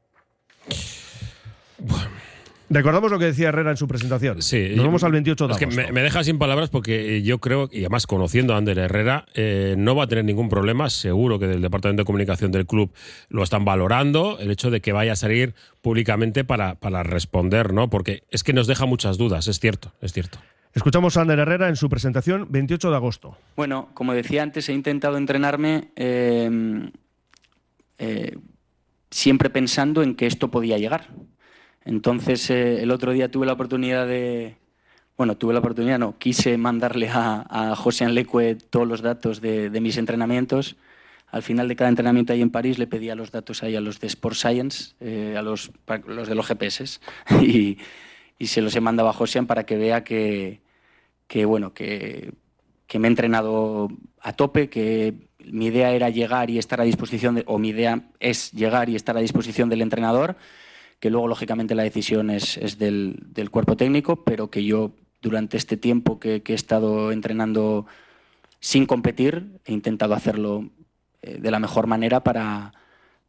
Recordamos 2.70 3.12
lo 3.12 3.18
que 3.18 3.26
decía 3.26 3.50
Herrera 3.50 3.72
en 3.72 3.78
su 3.78 3.88
presentación. 3.88 4.42
Sí. 4.42 4.74
Nos 4.76 4.86
vamos 4.86 5.04
al 5.04 5.14
28 5.14 5.48
de 5.48 5.54
es 5.54 5.60
que 5.60 5.66
agosto. 5.66 5.82
me, 5.82 5.92
me 5.92 6.02
deja 6.02 6.24
sin 6.24 6.38
palabras 6.38 6.70
porque 6.70 7.22
yo 7.22 7.40
creo, 7.40 7.70
y 7.72 7.80
además 7.80 8.08
conociendo 8.08 8.54
a 8.54 8.58
Ander 8.58 8.78
Herrera, 8.78 9.26
eh, 9.36 9.76
no 9.78 9.96
va 9.96 10.04
a 10.04 10.08
tener 10.08 10.26
ningún 10.26 10.50
problema. 10.50 10.90
Seguro 10.90 11.40
que 11.40 11.48
del 11.48 11.62
Departamento 11.62 12.02
de 12.02 12.06
Comunicación 12.06 12.52
del 12.52 12.66
club 12.66 12.92
lo 13.30 13.44
están 13.44 13.64
valorando, 13.64 14.38
el 14.40 14.52
hecho 14.52 14.70
de 14.70 14.82
que 14.82 14.92
vaya 14.92 15.14
a 15.14 15.16
salir 15.16 15.56
públicamente 15.82 16.44
para, 16.44 16.76
para 16.76 17.04
responder, 17.04 17.74
¿no? 17.74 17.90
Porque 17.90 18.24
es 18.32 18.44
que 18.44 18.52
nos 18.52 18.68
deja 18.68 18.86
muchas 18.86 19.18
dudas, 19.18 19.48
es 19.48 19.60
cierto, 19.60 19.94
es 20.02 20.12
cierto. 20.12 20.40
Escuchamos 20.74 21.18
a 21.18 21.22
Ander 21.22 21.40
Herrera 21.40 21.70
en 21.70 21.76
su 21.76 21.90
presentación 21.90 22.48
28 22.50 22.92
de 22.92 22.96
agosto. 22.96 23.38
Bueno, 23.56 23.90
como 23.94 24.14
decía 24.14 24.44
antes, 24.44 24.68
he 24.70 24.74
intentado 24.74 25.18
entrenarme 25.18 25.90
eh, 25.96 26.92
eh, 27.98 28.38
siempre 29.10 29.50
pensando 29.50 30.04
en 30.04 30.16
que 30.16 30.28
esto 30.28 30.52
podía 30.52 30.78
llegar. 30.78 31.08
Entonces, 31.86 32.50
eh, 32.50 32.82
el 32.82 32.92
otro 32.92 33.12
día 33.12 33.32
tuve 33.32 33.46
la 33.46 33.54
oportunidad 33.54 34.08
de. 34.08 34.58
Bueno, 35.18 35.36
tuve 35.36 35.54
la 35.54 35.60
oportunidad, 35.60 35.98
no, 35.98 36.18
quise 36.20 36.58
mandarle 36.58 37.10
a, 37.10 37.46
a 37.50 37.76
José 37.76 38.06
Anlecue 38.06 38.56
todos 38.56 38.88
los 38.88 39.02
datos 39.02 39.42
de, 39.42 39.70
de, 39.70 39.82
mis 39.82 39.98
entrenamientos. 39.98 40.76
Al 41.28 41.42
final 41.42 41.68
de 41.68 41.76
cada 41.76 41.90
entrenamiento 41.90 42.34
ahí 42.34 42.42
en 42.42 42.52
París 42.52 42.78
le 42.78 42.88
pedía 42.88 43.16
los 43.16 43.32
datos 43.32 43.64
ahí 43.64 43.76
a 43.76 43.82
los 43.82 44.00
de 44.00 44.08
Sport 44.08 44.36
Science, 44.36 44.94
eh, 45.00 45.36
a 45.38 45.42
los, 45.42 45.72
los 46.06 46.28
de 46.28 46.36
los 46.36 46.46
GPS, 46.46 47.00
y, 47.42 47.80
y, 48.38 48.48
se 48.48 48.62
los 48.62 48.76
he 48.76 48.82
mandado 48.82 49.10
a 49.10 49.14
José 49.14 49.42
para 49.44 49.66
que 49.66 49.78
vea 49.78 50.04
que, 50.04 50.62
que 51.28 51.46
bueno, 51.46 51.74
que, 51.74 52.34
que, 52.86 53.00
me 53.00 53.08
he 53.08 53.12
entrenado 53.12 53.90
a 54.22 54.34
tope, 54.34 54.70
que 54.70 55.16
mi 55.46 55.68
idea 55.68 55.92
era 55.92 56.10
llegar 56.10 56.50
y 56.50 56.60
estar 56.60 56.80
a 56.80 56.84
disposición, 56.84 57.36
de, 57.36 57.44
o 57.48 57.58
mi 57.58 57.70
idea 57.70 58.04
es 58.20 58.52
llegar 58.52 58.90
y 58.90 58.96
estar 58.96 59.18
a 59.18 59.22
disposición 59.22 59.70
del 59.70 59.82
entrenador 59.82 60.38
que 61.00 61.10
luego 61.10 61.28
lógicamente 61.28 61.76
la 61.76 61.84
decisión 61.84 62.30
es, 62.30 62.58
es 62.58 62.78
del, 62.78 63.50
cuerpo 63.52 63.78
técnico, 63.78 64.24
pero 64.24 64.50
que 64.50 64.64
yo 64.64 64.92
durante 65.22 65.58
este 65.58 65.78
tiempo 65.78 66.20
que, 66.20 66.42
he 66.46 66.54
estado 66.54 67.12
entrenando 67.12 67.86
sin 68.60 68.86
competir 68.86 69.60
he 69.66 69.74
intentado 69.74 70.14
hacerlo 70.14 70.70
eh, 71.22 71.38
de 71.40 71.52
la 71.52 71.60
mejor 71.60 71.88
manera 71.88 72.24
para, 72.24 72.74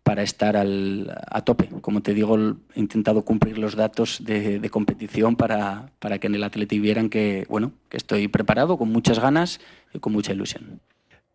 para 0.03 0.23
estar 0.23 0.57
al, 0.57 1.15
a 1.31 1.43
tope. 1.43 1.69
Como 1.83 2.01
te 2.01 2.15
digo, 2.15 2.39
he 2.75 2.81
intentado 2.81 3.23
cumplir 3.23 3.59
los 3.59 3.77
datos 3.77 4.25
de, 4.25 4.59
de 4.59 4.71
competición 4.71 5.37
para, 5.37 5.93
para, 5.99 6.19
que 6.19 6.29
en 6.29 6.35
el 6.35 6.45
Athletic 6.45 6.81
vieran 6.81 7.11
que, 7.11 7.45
bueno, 7.51 7.73
que 7.91 7.99
estoy 7.99 8.29
preparado, 8.29 8.79
con 8.79 8.91
muchas 8.91 9.19
ganas 9.19 9.61
y 9.93 9.99
con 9.99 10.15
mucha 10.15 10.33
ilusión. 10.33 10.81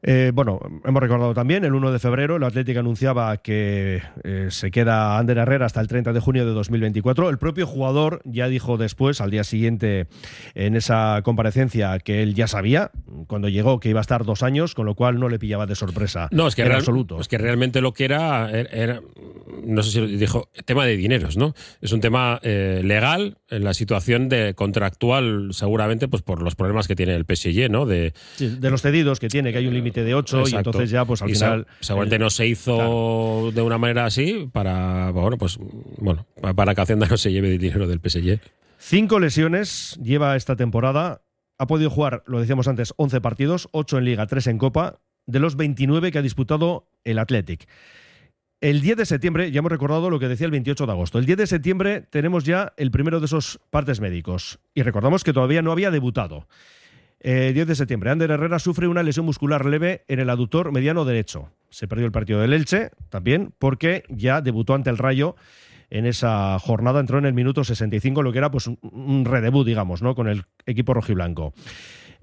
Eh, 0.06 0.32
bueno, 0.34 0.60
hemos 0.84 1.02
recordado 1.02 1.34
también, 1.34 1.64
el 1.64 1.74
1 1.74 1.94
de 1.94 2.00
febrero, 2.00 2.36
el 2.36 2.44
Atlético 2.44 2.82
anunciaba 2.82 3.38
que 3.38 4.02
eh, 4.26 4.48
se 4.50 4.70
queda 4.70 5.18
Ander 5.18 5.38
Herrera 5.38 5.66
hasta 5.66 5.80
el 5.80 5.88
30 5.88 6.12
de 6.12 6.20
junio 6.20 6.46
de 6.46 6.52
2024. 6.52 7.30
El 7.30 7.38
propio 7.38 7.66
jugador 7.66 8.22
ya 8.26 8.50
dijo 8.50 8.78
después, 8.78 9.22
al 9.22 9.32
día 9.32 9.46
siguiente, 9.46 10.08
en 10.56 10.76
esa 10.76 11.22
comparecencia, 11.24 11.98
que 12.00 12.22
él 12.22 12.34
ya 12.36 12.48
sabía, 12.48 12.92
cuando 13.28 13.48
llegó, 13.48 13.80
que 13.80 13.88
iba 13.88 14.02
a 14.02 14.02
estar 14.02 14.26
dos 14.26 14.44
años, 14.44 14.76
con 14.76 14.86
lo 14.86 14.96
cual 14.96 15.20
no 15.22 15.30
le 15.30 15.40
pillaba 15.40 15.68
de 15.68 15.76
sorpresa. 15.76 16.28
No, 16.32 16.48
es 16.48 16.56
que, 16.56 16.64
en 16.64 16.68
real, 16.68 16.80
absoluto. 16.80 17.22
es 17.22 17.30
que 17.30 17.38
realmente 17.38 17.80
lo 17.80 17.94
que 17.94 18.04
era, 18.04 18.52
era, 18.52 19.00
no 19.66 19.84
sé 19.84 19.92
si 19.92 20.18
dijo, 20.18 20.50
tema 20.66 20.86
de 20.86 20.98
dineros, 20.98 21.38
¿no? 21.38 21.56
Es 21.80 21.94
un 21.94 22.02
tema 22.02 22.42
eh, 22.44 22.82
legal, 22.84 23.38
en 23.50 23.64
la 23.64 23.74
situación 23.74 24.28
de 24.28 24.54
contractual, 24.54 25.50
seguramente, 25.52 26.10
pues 26.10 26.24
por 26.24 26.42
los 26.42 26.56
problemas 26.56 26.90
que 26.90 26.96
tiene 26.96 27.16
el 27.16 27.24
PSG, 27.24 27.70
¿no? 27.70 27.86
De, 27.86 28.14
sí, 28.36 28.58
de 28.60 28.70
los 28.70 28.82
cedidos 28.82 29.22
que 29.22 29.30
tiene, 29.30 29.54
que 29.54 29.60
hay 29.60 29.68
un 29.68 29.74
límite 29.74 29.93
de 30.02 30.16
8 30.16 30.40
Exacto. 30.40 30.56
y 30.56 30.58
entonces 30.58 30.90
ya 30.90 31.04
pues 31.04 31.22
al 31.22 31.30
y 31.30 31.34
final 31.34 31.68
seguramente 31.82 32.16
el, 32.16 32.22
no 32.22 32.30
se 32.30 32.48
hizo 32.48 32.76
claro. 32.78 33.52
de 33.54 33.62
una 33.62 33.78
manera 33.78 34.06
así 34.06 34.50
para 34.52 35.12
bueno 35.12 35.38
pues 35.38 35.60
bueno 35.98 36.26
para 36.56 36.74
que 36.74 36.82
Hacienda 36.82 37.06
no 37.08 37.18
se 37.18 37.32
lleve 37.34 37.52
el 37.52 37.60
dinero 37.60 37.86
del 37.86 38.00
PSG. 38.00 38.40
Cinco 38.86 39.20
lesiones 39.20 40.00
lleva 40.02 40.36
esta 40.36 40.56
temporada. 40.56 41.22
Ha 41.58 41.68
podido 41.68 41.90
jugar, 41.90 42.24
lo 42.26 42.40
decíamos 42.40 42.68
antes, 42.68 42.94
11 42.98 43.22
partidos, 43.22 43.70
8 43.72 44.00
en 44.00 44.06
Liga, 44.06 44.28
3 44.28 44.48
en 44.48 44.58
Copa, 44.58 45.00
de 45.26 45.40
los 45.40 45.56
29 45.56 46.12
que 46.12 46.18
ha 46.18 46.22
disputado 46.22 46.90
el 47.04 47.20
Athletic. 47.20 47.68
El 48.60 48.82
10 48.82 48.98
de 48.98 49.06
septiembre, 49.06 49.52
ya 49.52 49.60
hemos 49.60 49.72
recordado 49.72 50.10
lo 50.10 50.20
que 50.20 50.28
decía 50.30 50.46
el 50.46 50.52
28 50.52 50.86
de 50.86 50.92
agosto. 50.94 51.20
El 51.20 51.26
10 51.26 51.38
de 51.38 51.48
septiembre 51.48 52.02
tenemos 52.02 52.46
ya 52.46 52.74
el 52.78 52.92
primero 52.92 53.20
de 53.20 53.26
esos 53.26 53.60
partes 53.70 54.00
médicos. 54.00 54.60
Y 54.74 54.84
recordamos 54.84 55.24
que 55.24 55.34
todavía 55.34 55.62
no 55.62 55.72
había 55.74 55.92
debutado. 55.92 56.48
Eh, 57.26 57.52
10 57.54 57.68
de 57.68 57.76
septiembre, 57.76 58.12
Ander 58.12 58.30
Herrera 58.32 58.60
sufre 58.60 58.88
una 58.88 59.02
lesión 59.02 59.26
muscular 59.26 59.66
leve 59.66 60.04
en 60.10 60.20
el 60.20 60.30
aductor 60.30 60.74
mediano 60.74 61.06
derecho. 61.06 61.50
Se 61.70 61.88
perdió 61.88 62.06
el 62.06 62.12
partido 62.12 62.42
del 62.42 62.52
Elche 62.52 62.92
también 63.10 63.54
porque 63.58 64.04
ya 64.10 64.42
debutó 64.42 64.74
ante 64.74 64.90
el 64.90 64.98
Rayo 64.98 65.38
en 65.90 66.06
esa 66.06 66.60
jornada, 66.60 67.00
entró 67.00 67.20
en 67.20 67.26
el 67.26 67.34
minuto 67.34 67.64
65, 67.64 68.24
lo 68.24 68.34
que 68.34 68.40
era 68.40 68.52
pues 68.52 68.68
un, 68.68 68.78
un 68.82 69.24
redebut, 69.24 69.66
digamos, 69.66 70.02
¿no? 70.02 70.16
con 70.16 70.28
el 70.28 70.44
equipo 70.66 70.94
rojiblanco. 70.94 71.54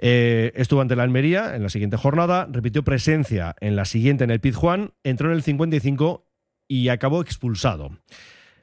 Eh, 0.02 0.52
estuvo 0.54 0.80
ante 0.80 0.96
la 0.96 1.02
Almería 1.02 1.54
en 1.54 1.62
la 1.62 1.68
siguiente 1.68 1.96
jornada, 1.96 2.48
repitió 2.50 2.82
presencia 2.82 3.54
en 3.60 3.76
la 3.76 3.84
siguiente 3.84 4.24
en 4.24 4.30
el 4.30 4.40
Pizjuán, 4.40 4.92
entró 5.02 5.28
en 5.28 5.34
el 5.34 5.42
55 5.42 6.26
y 6.68 6.88
acabó 6.88 7.20
expulsado. 7.20 7.90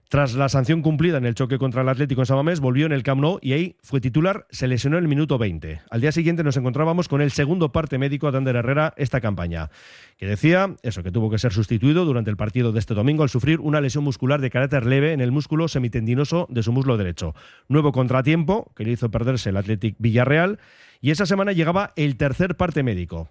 Tras 0.09 0.35
la 0.35 0.47
sanción 0.47 0.81
cumplida 0.81 1.17
en 1.17 1.25
el 1.25 1.35
choque 1.35 1.57
contra 1.57 1.81
el 1.81 1.89
Atlético 1.89 2.21
en 2.21 2.27
Samamés, 2.27 2.61
volvió 2.61 2.85
en 2.85 2.93
el 2.93 3.03
Camp 3.03 3.19
Nou 3.19 3.39
y 3.41 3.51
ahí 3.51 3.75
fue 3.83 3.99
titular, 3.99 4.47
se 4.49 4.65
lesionó 4.65 4.97
en 4.97 5.03
el 5.03 5.09
minuto 5.09 5.37
20. 5.37 5.81
Al 5.89 5.99
día 5.99 6.13
siguiente 6.13 6.45
nos 6.45 6.55
encontrábamos 6.55 7.09
con 7.09 7.19
el 7.19 7.29
segundo 7.29 7.73
parte 7.73 7.97
médico 7.97 8.31
de 8.31 8.37
Ander 8.37 8.55
Herrera 8.55 8.93
esta 8.95 9.19
campaña, 9.19 9.69
que 10.17 10.25
decía 10.25 10.73
eso, 10.81 11.03
que 11.03 11.11
tuvo 11.11 11.29
que 11.29 11.39
ser 11.39 11.51
sustituido 11.51 12.05
durante 12.05 12.29
el 12.29 12.37
partido 12.37 12.71
de 12.71 12.79
este 12.79 12.93
domingo 12.93 13.23
al 13.23 13.29
sufrir 13.29 13.59
una 13.59 13.81
lesión 13.81 14.05
muscular 14.05 14.39
de 14.39 14.49
carácter 14.49 14.85
leve 14.85 15.11
en 15.11 15.19
el 15.19 15.33
músculo 15.33 15.67
semitendinoso 15.67 16.47
de 16.49 16.63
su 16.63 16.71
muslo 16.71 16.95
derecho. 16.95 17.35
Nuevo 17.67 17.91
contratiempo 17.91 18.71
que 18.77 18.85
le 18.85 18.91
hizo 18.91 19.11
perderse 19.11 19.49
el 19.49 19.57
Athletic 19.57 19.97
Villarreal 19.99 20.57
y 21.01 21.11
esa 21.11 21.25
semana 21.25 21.51
llegaba 21.51 21.93
el 21.95 22.17
tercer 22.17 22.55
parte 22.55 22.83
médico. 22.83 23.29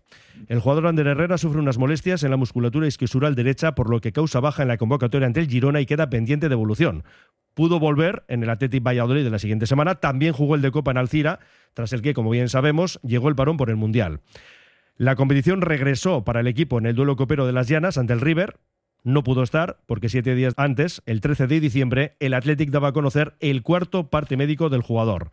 El 0.48 0.60
jugador 0.60 0.86
Ander 0.86 1.06
Herrera 1.06 1.38
sufre 1.38 1.60
unas 1.60 1.78
molestias 1.78 2.22
en 2.22 2.30
la 2.30 2.36
musculatura 2.36 2.86
isquiosural 2.86 3.34
derecha, 3.34 3.74
por 3.74 3.90
lo 3.90 4.00
que 4.00 4.12
causa 4.12 4.40
baja 4.40 4.62
en 4.62 4.68
la 4.68 4.76
convocatoria 4.76 5.26
ante 5.26 5.40
el 5.40 5.48
Girona 5.48 5.80
y 5.80 5.86
queda 5.86 6.10
pendiente 6.10 6.48
de 6.48 6.54
evolución. 6.54 7.04
Pudo 7.54 7.80
volver 7.80 8.24
en 8.28 8.42
el 8.42 8.50
Athletic 8.50 8.82
Valladolid 8.82 9.24
de 9.24 9.30
la 9.30 9.38
siguiente 9.38 9.66
semana, 9.66 9.96
también 9.96 10.32
jugó 10.32 10.54
el 10.54 10.62
de 10.62 10.70
Copa 10.70 10.90
en 10.90 10.98
Alcira, 10.98 11.40
tras 11.74 11.92
el 11.92 12.02
que, 12.02 12.14
como 12.14 12.30
bien 12.30 12.48
sabemos, 12.48 13.00
llegó 13.02 13.28
el 13.28 13.34
parón 13.34 13.56
por 13.56 13.70
el 13.70 13.76
Mundial. 13.76 14.20
La 14.96 15.16
competición 15.16 15.62
regresó 15.62 16.24
para 16.24 16.40
el 16.40 16.46
equipo 16.46 16.78
en 16.78 16.86
el 16.86 16.94
duelo 16.94 17.16
copero 17.16 17.46
de 17.46 17.52
las 17.52 17.68
Llanas 17.68 17.98
ante 17.98 18.12
el 18.12 18.20
River, 18.20 18.58
no 19.04 19.22
pudo 19.22 19.44
estar 19.44 19.78
porque 19.86 20.08
siete 20.08 20.34
días 20.34 20.54
antes, 20.56 21.00
el 21.06 21.20
13 21.20 21.46
de 21.46 21.60
diciembre, 21.60 22.16
el 22.18 22.34
Athletic 22.34 22.70
daba 22.70 22.88
a 22.88 22.92
conocer 22.92 23.36
el 23.38 23.62
cuarto 23.62 24.10
parte 24.10 24.36
médico 24.36 24.68
del 24.68 24.82
jugador 24.82 25.30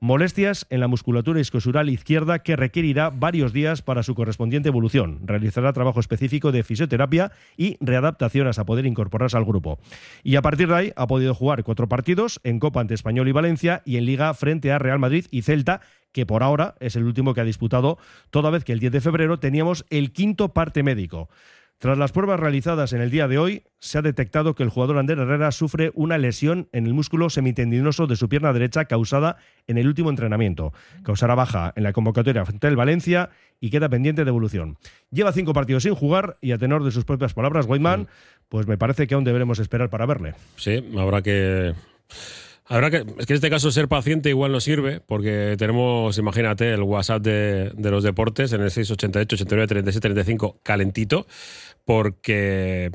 molestias 0.00 0.66
en 0.70 0.80
la 0.80 0.88
musculatura 0.88 1.40
isquiosural 1.40 1.88
izquierda 1.88 2.40
que 2.40 2.56
requerirá 2.56 3.10
varios 3.10 3.52
días 3.52 3.82
para 3.82 4.02
su 4.02 4.14
correspondiente 4.14 4.68
evolución. 4.68 5.20
Realizará 5.24 5.72
trabajo 5.72 6.00
específico 6.00 6.52
de 6.52 6.62
fisioterapia 6.62 7.32
y 7.56 7.76
readaptación 7.80 8.46
hasta 8.46 8.64
poder 8.64 8.86
incorporarse 8.86 9.36
al 9.36 9.44
grupo. 9.44 9.78
Y 10.22 10.36
a 10.36 10.42
partir 10.42 10.68
de 10.68 10.74
ahí 10.74 10.92
ha 10.96 11.06
podido 11.06 11.34
jugar 11.34 11.64
cuatro 11.64 11.88
partidos 11.88 12.40
en 12.44 12.58
Copa 12.58 12.80
ante 12.80 12.94
Español 12.94 13.28
y 13.28 13.32
Valencia 13.32 13.82
y 13.84 13.96
en 13.96 14.06
Liga 14.06 14.32
frente 14.34 14.70
a 14.72 14.78
Real 14.78 14.98
Madrid 14.98 15.26
y 15.30 15.42
Celta, 15.42 15.80
que 16.12 16.26
por 16.26 16.42
ahora 16.42 16.74
es 16.80 16.96
el 16.96 17.04
último 17.04 17.34
que 17.34 17.40
ha 17.40 17.44
disputado, 17.44 17.98
toda 18.30 18.50
vez 18.50 18.64
que 18.64 18.72
el 18.72 18.80
10 18.80 18.92
de 18.92 19.00
febrero 19.00 19.38
teníamos 19.38 19.84
el 19.90 20.12
quinto 20.12 20.52
parte 20.52 20.82
médico. 20.82 21.28
Tras 21.78 21.98
las 21.98 22.10
pruebas 22.10 22.40
realizadas 22.40 22.94
en 22.94 23.02
el 23.02 23.10
día 23.10 23.28
de 23.28 23.36
hoy, 23.36 23.64
se 23.80 23.98
ha 23.98 24.02
detectado 24.02 24.54
que 24.54 24.62
el 24.62 24.70
jugador 24.70 24.96
Ander 24.96 25.18
Herrera 25.18 25.52
sufre 25.52 25.92
una 25.94 26.16
lesión 26.16 26.68
en 26.72 26.86
el 26.86 26.94
músculo 26.94 27.28
semitendinoso 27.28 28.06
de 28.06 28.16
su 28.16 28.30
pierna 28.30 28.54
derecha 28.54 28.86
causada 28.86 29.36
en 29.66 29.76
el 29.76 29.86
último 29.86 30.08
entrenamiento. 30.08 30.72
Causará 31.02 31.34
baja 31.34 31.74
en 31.76 31.82
la 31.82 31.92
convocatoria 31.92 32.46
frente 32.46 32.66
al 32.66 32.76
Valencia 32.76 33.28
y 33.60 33.68
queda 33.68 33.90
pendiente 33.90 34.24
de 34.24 34.30
evolución. 34.30 34.78
Lleva 35.10 35.32
cinco 35.32 35.52
partidos 35.52 35.82
sin 35.82 35.94
jugar 35.94 36.38
y 36.40 36.52
a 36.52 36.58
tenor 36.58 36.82
de 36.82 36.92
sus 36.92 37.04
propias 37.04 37.34
palabras, 37.34 37.66
Weidman, 37.66 38.08
pues 38.48 38.66
me 38.66 38.78
parece 38.78 39.06
que 39.06 39.14
aún 39.14 39.24
deberemos 39.24 39.58
esperar 39.58 39.90
para 39.90 40.06
verle. 40.06 40.34
Sí, 40.56 40.82
habrá 40.98 41.20
que... 41.20 41.74
Habrá 42.68 42.90
que, 42.90 42.96
es 43.18 43.26
que 43.26 43.32
en 43.32 43.36
este 43.36 43.50
caso 43.50 43.70
ser 43.70 43.86
paciente 43.86 44.28
igual 44.28 44.50
no 44.50 44.60
sirve, 44.60 45.00
porque 45.00 45.54
tenemos, 45.56 46.18
imagínate, 46.18 46.72
el 46.72 46.82
WhatsApp 46.82 47.22
de, 47.22 47.70
de 47.74 47.90
los 47.90 48.02
deportes 48.02 48.52
en 48.52 48.62
el 48.62 48.70
688 48.70 49.36
89 49.36 49.66
37 49.68 50.00
35 50.00 50.58
calentito, 50.64 51.28
porque 51.84 52.90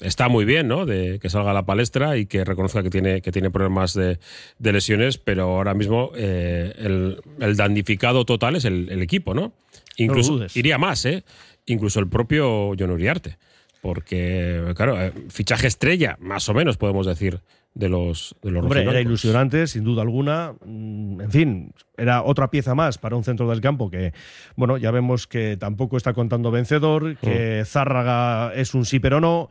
está 0.00 0.30
muy 0.30 0.46
bien, 0.46 0.66
¿no? 0.66 0.86
De 0.86 1.18
que 1.20 1.28
salga 1.28 1.50
a 1.50 1.54
la 1.54 1.66
palestra 1.66 2.16
y 2.16 2.24
que 2.24 2.42
reconozca 2.42 2.82
que 2.82 2.88
tiene, 2.88 3.20
que 3.20 3.32
tiene 3.32 3.50
problemas 3.50 3.92
de, 3.92 4.18
de 4.58 4.72
lesiones, 4.72 5.18
pero 5.18 5.42
ahora 5.42 5.74
mismo 5.74 6.12
eh, 6.16 6.72
el, 6.78 7.20
el, 7.38 7.56
damnificado 7.56 8.24
total 8.24 8.56
es 8.56 8.64
el, 8.64 8.88
el 8.88 9.02
equipo, 9.02 9.34
¿no? 9.34 9.52
Incluso 9.98 10.38
no 10.38 10.46
iría 10.54 10.78
más, 10.78 11.04
¿eh? 11.04 11.22
Incluso 11.66 12.00
el 12.00 12.08
propio 12.08 12.72
John 12.78 12.90
Uriarte. 12.90 13.36
Porque, 13.82 14.72
claro, 14.76 14.98
eh, 14.98 15.12
fichaje 15.28 15.66
estrella, 15.66 16.16
más 16.20 16.48
o 16.48 16.54
menos 16.54 16.76
podemos 16.76 17.04
decir, 17.04 17.40
de 17.74 17.88
los, 17.88 18.36
de 18.40 18.52
los 18.52 18.62
Hombre, 18.62 18.82
era 18.82 19.00
ilusionante, 19.00 19.66
sin 19.66 19.82
duda 19.82 20.02
alguna. 20.02 20.54
Mm, 20.64 21.20
en 21.20 21.30
fin, 21.32 21.74
era 21.96 22.22
otra 22.22 22.48
pieza 22.48 22.76
más 22.76 22.98
para 22.98 23.16
un 23.16 23.24
centro 23.24 23.50
del 23.50 23.60
campo 23.60 23.90
que, 23.90 24.12
bueno, 24.54 24.76
ya 24.76 24.92
vemos 24.92 25.26
que 25.26 25.56
tampoco 25.56 25.96
está 25.96 26.12
contando 26.12 26.52
vencedor, 26.52 27.16
que 27.16 27.62
mm. 27.62 27.66
Zárraga 27.66 28.54
es 28.54 28.72
un 28.72 28.84
sí 28.84 29.00
pero 29.00 29.20
no. 29.20 29.50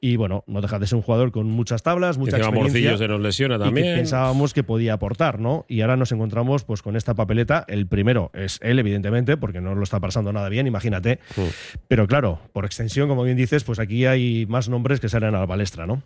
Y 0.00 0.16
bueno, 0.16 0.44
no 0.46 0.60
deja 0.60 0.78
de 0.78 0.86
ser 0.86 0.96
un 0.96 1.02
jugador 1.02 1.32
con 1.32 1.46
muchas 1.46 1.82
tablas, 1.82 2.18
mucha 2.18 2.36
experiencia. 2.36 2.98
se 2.98 3.08
nos 3.08 3.20
lesiona 3.20 3.58
también. 3.58 3.92
Y 3.92 3.96
pensábamos 3.96 4.52
que 4.52 4.62
podía 4.62 4.94
aportar, 4.94 5.40
¿no? 5.40 5.64
Y 5.68 5.80
ahora 5.80 5.96
nos 5.96 6.12
encontramos 6.12 6.64
pues 6.64 6.82
con 6.82 6.96
esta 6.96 7.14
papeleta. 7.14 7.64
El 7.68 7.86
primero 7.86 8.30
es 8.34 8.58
él, 8.62 8.78
evidentemente, 8.78 9.36
porque 9.36 9.60
no 9.60 9.74
lo 9.74 9.82
está 9.82 10.00
pasando 10.00 10.32
nada 10.32 10.48
bien, 10.48 10.66
imagínate. 10.66 11.20
Mm. 11.36 11.42
Pero 11.88 12.06
claro, 12.06 12.40
por 12.52 12.64
extensión, 12.64 13.08
como 13.08 13.22
bien 13.24 13.36
dices, 13.36 13.64
pues 13.64 13.78
aquí 13.78 14.06
hay 14.06 14.46
más 14.46 14.68
nombres 14.68 15.00
que 15.00 15.08
salen 15.08 15.34
a 15.34 15.40
la 15.40 15.46
palestra, 15.46 15.86
¿no? 15.86 16.02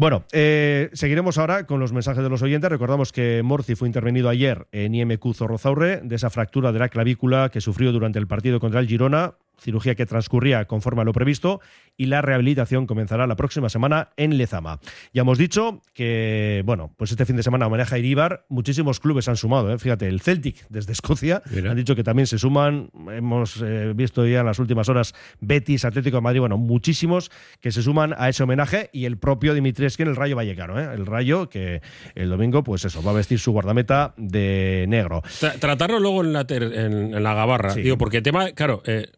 Bueno, 0.00 0.24
eh, 0.32 0.88
seguiremos 0.94 1.36
ahora 1.36 1.66
con 1.66 1.78
los 1.78 1.92
mensajes 1.92 2.22
de 2.22 2.30
los 2.30 2.40
oyentes. 2.40 2.70
Recordamos 2.70 3.12
que 3.12 3.42
Morci 3.44 3.74
fue 3.74 3.86
intervenido 3.86 4.30
ayer 4.30 4.66
en 4.72 4.94
IMQ 4.94 5.34
Zorrozaurre 5.34 6.00
de 6.02 6.16
esa 6.16 6.30
fractura 6.30 6.72
de 6.72 6.78
la 6.78 6.88
clavícula 6.88 7.50
que 7.50 7.60
sufrió 7.60 7.92
durante 7.92 8.18
el 8.18 8.26
partido 8.26 8.60
contra 8.60 8.80
el 8.80 8.86
Girona 8.86 9.34
cirugía 9.60 9.94
que 9.94 10.06
transcurría 10.06 10.64
conforme 10.64 11.02
a 11.02 11.04
lo 11.04 11.12
previsto 11.12 11.60
y 11.96 12.06
la 12.06 12.22
rehabilitación 12.22 12.86
comenzará 12.86 13.26
la 13.26 13.36
próxima 13.36 13.68
semana 13.68 14.08
en 14.16 14.38
Lezama. 14.38 14.80
Ya 15.12 15.22
hemos 15.22 15.38
dicho 15.38 15.82
que, 15.92 16.62
bueno, 16.64 16.94
pues 16.96 17.10
este 17.10 17.26
fin 17.26 17.36
de 17.36 17.42
semana 17.42 17.68
maneja 17.68 17.98
Iribar, 17.98 18.46
muchísimos 18.48 19.00
clubes 19.00 19.28
han 19.28 19.36
sumado, 19.36 19.72
¿eh? 19.72 19.78
fíjate, 19.78 20.08
el 20.08 20.20
Celtic 20.20 20.66
desde 20.68 20.92
Escocia 20.92 21.42
han 21.68 21.76
dicho 21.76 21.94
que 21.94 22.02
también 22.02 22.26
se 22.26 22.38
suman, 22.38 22.90
hemos 23.10 23.60
eh, 23.62 23.92
visto 23.94 24.26
ya 24.26 24.40
en 24.40 24.46
las 24.46 24.58
últimas 24.58 24.88
horas 24.88 25.14
Betis, 25.40 25.84
Atlético 25.84 26.16
de 26.16 26.22
Madrid, 26.22 26.40
bueno, 26.40 26.56
muchísimos 26.56 27.30
que 27.60 27.70
se 27.70 27.82
suman 27.82 28.14
a 28.16 28.28
ese 28.28 28.42
homenaje 28.42 28.88
y 28.92 29.04
el 29.04 29.18
propio 29.18 29.52
Dimitrievski 29.52 30.02
en 30.02 30.08
el 30.08 30.16
Rayo 30.16 30.36
Vallecano, 30.36 30.80
¿eh? 30.80 30.88
el 30.94 31.06
Rayo 31.06 31.48
que 31.48 31.82
el 32.14 32.30
domingo, 32.30 32.64
pues 32.64 32.84
eso, 32.84 33.02
va 33.02 33.10
a 33.10 33.14
vestir 33.14 33.38
su 33.38 33.52
guardameta 33.52 34.14
de 34.16 34.86
negro. 34.88 35.22
tratarlo 35.58 35.98
luego 36.00 36.24
en 36.24 36.32
la, 36.32 36.46
en, 36.48 37.22
la 37.22 37.34
gabarra, 37.34 37.74
digo, 37.74 37.98
porque 37.98 38.18
el 38.18 38.22
tema, 38.22 38.52
claro, 38.52 38.82
eh, 38.86 39.08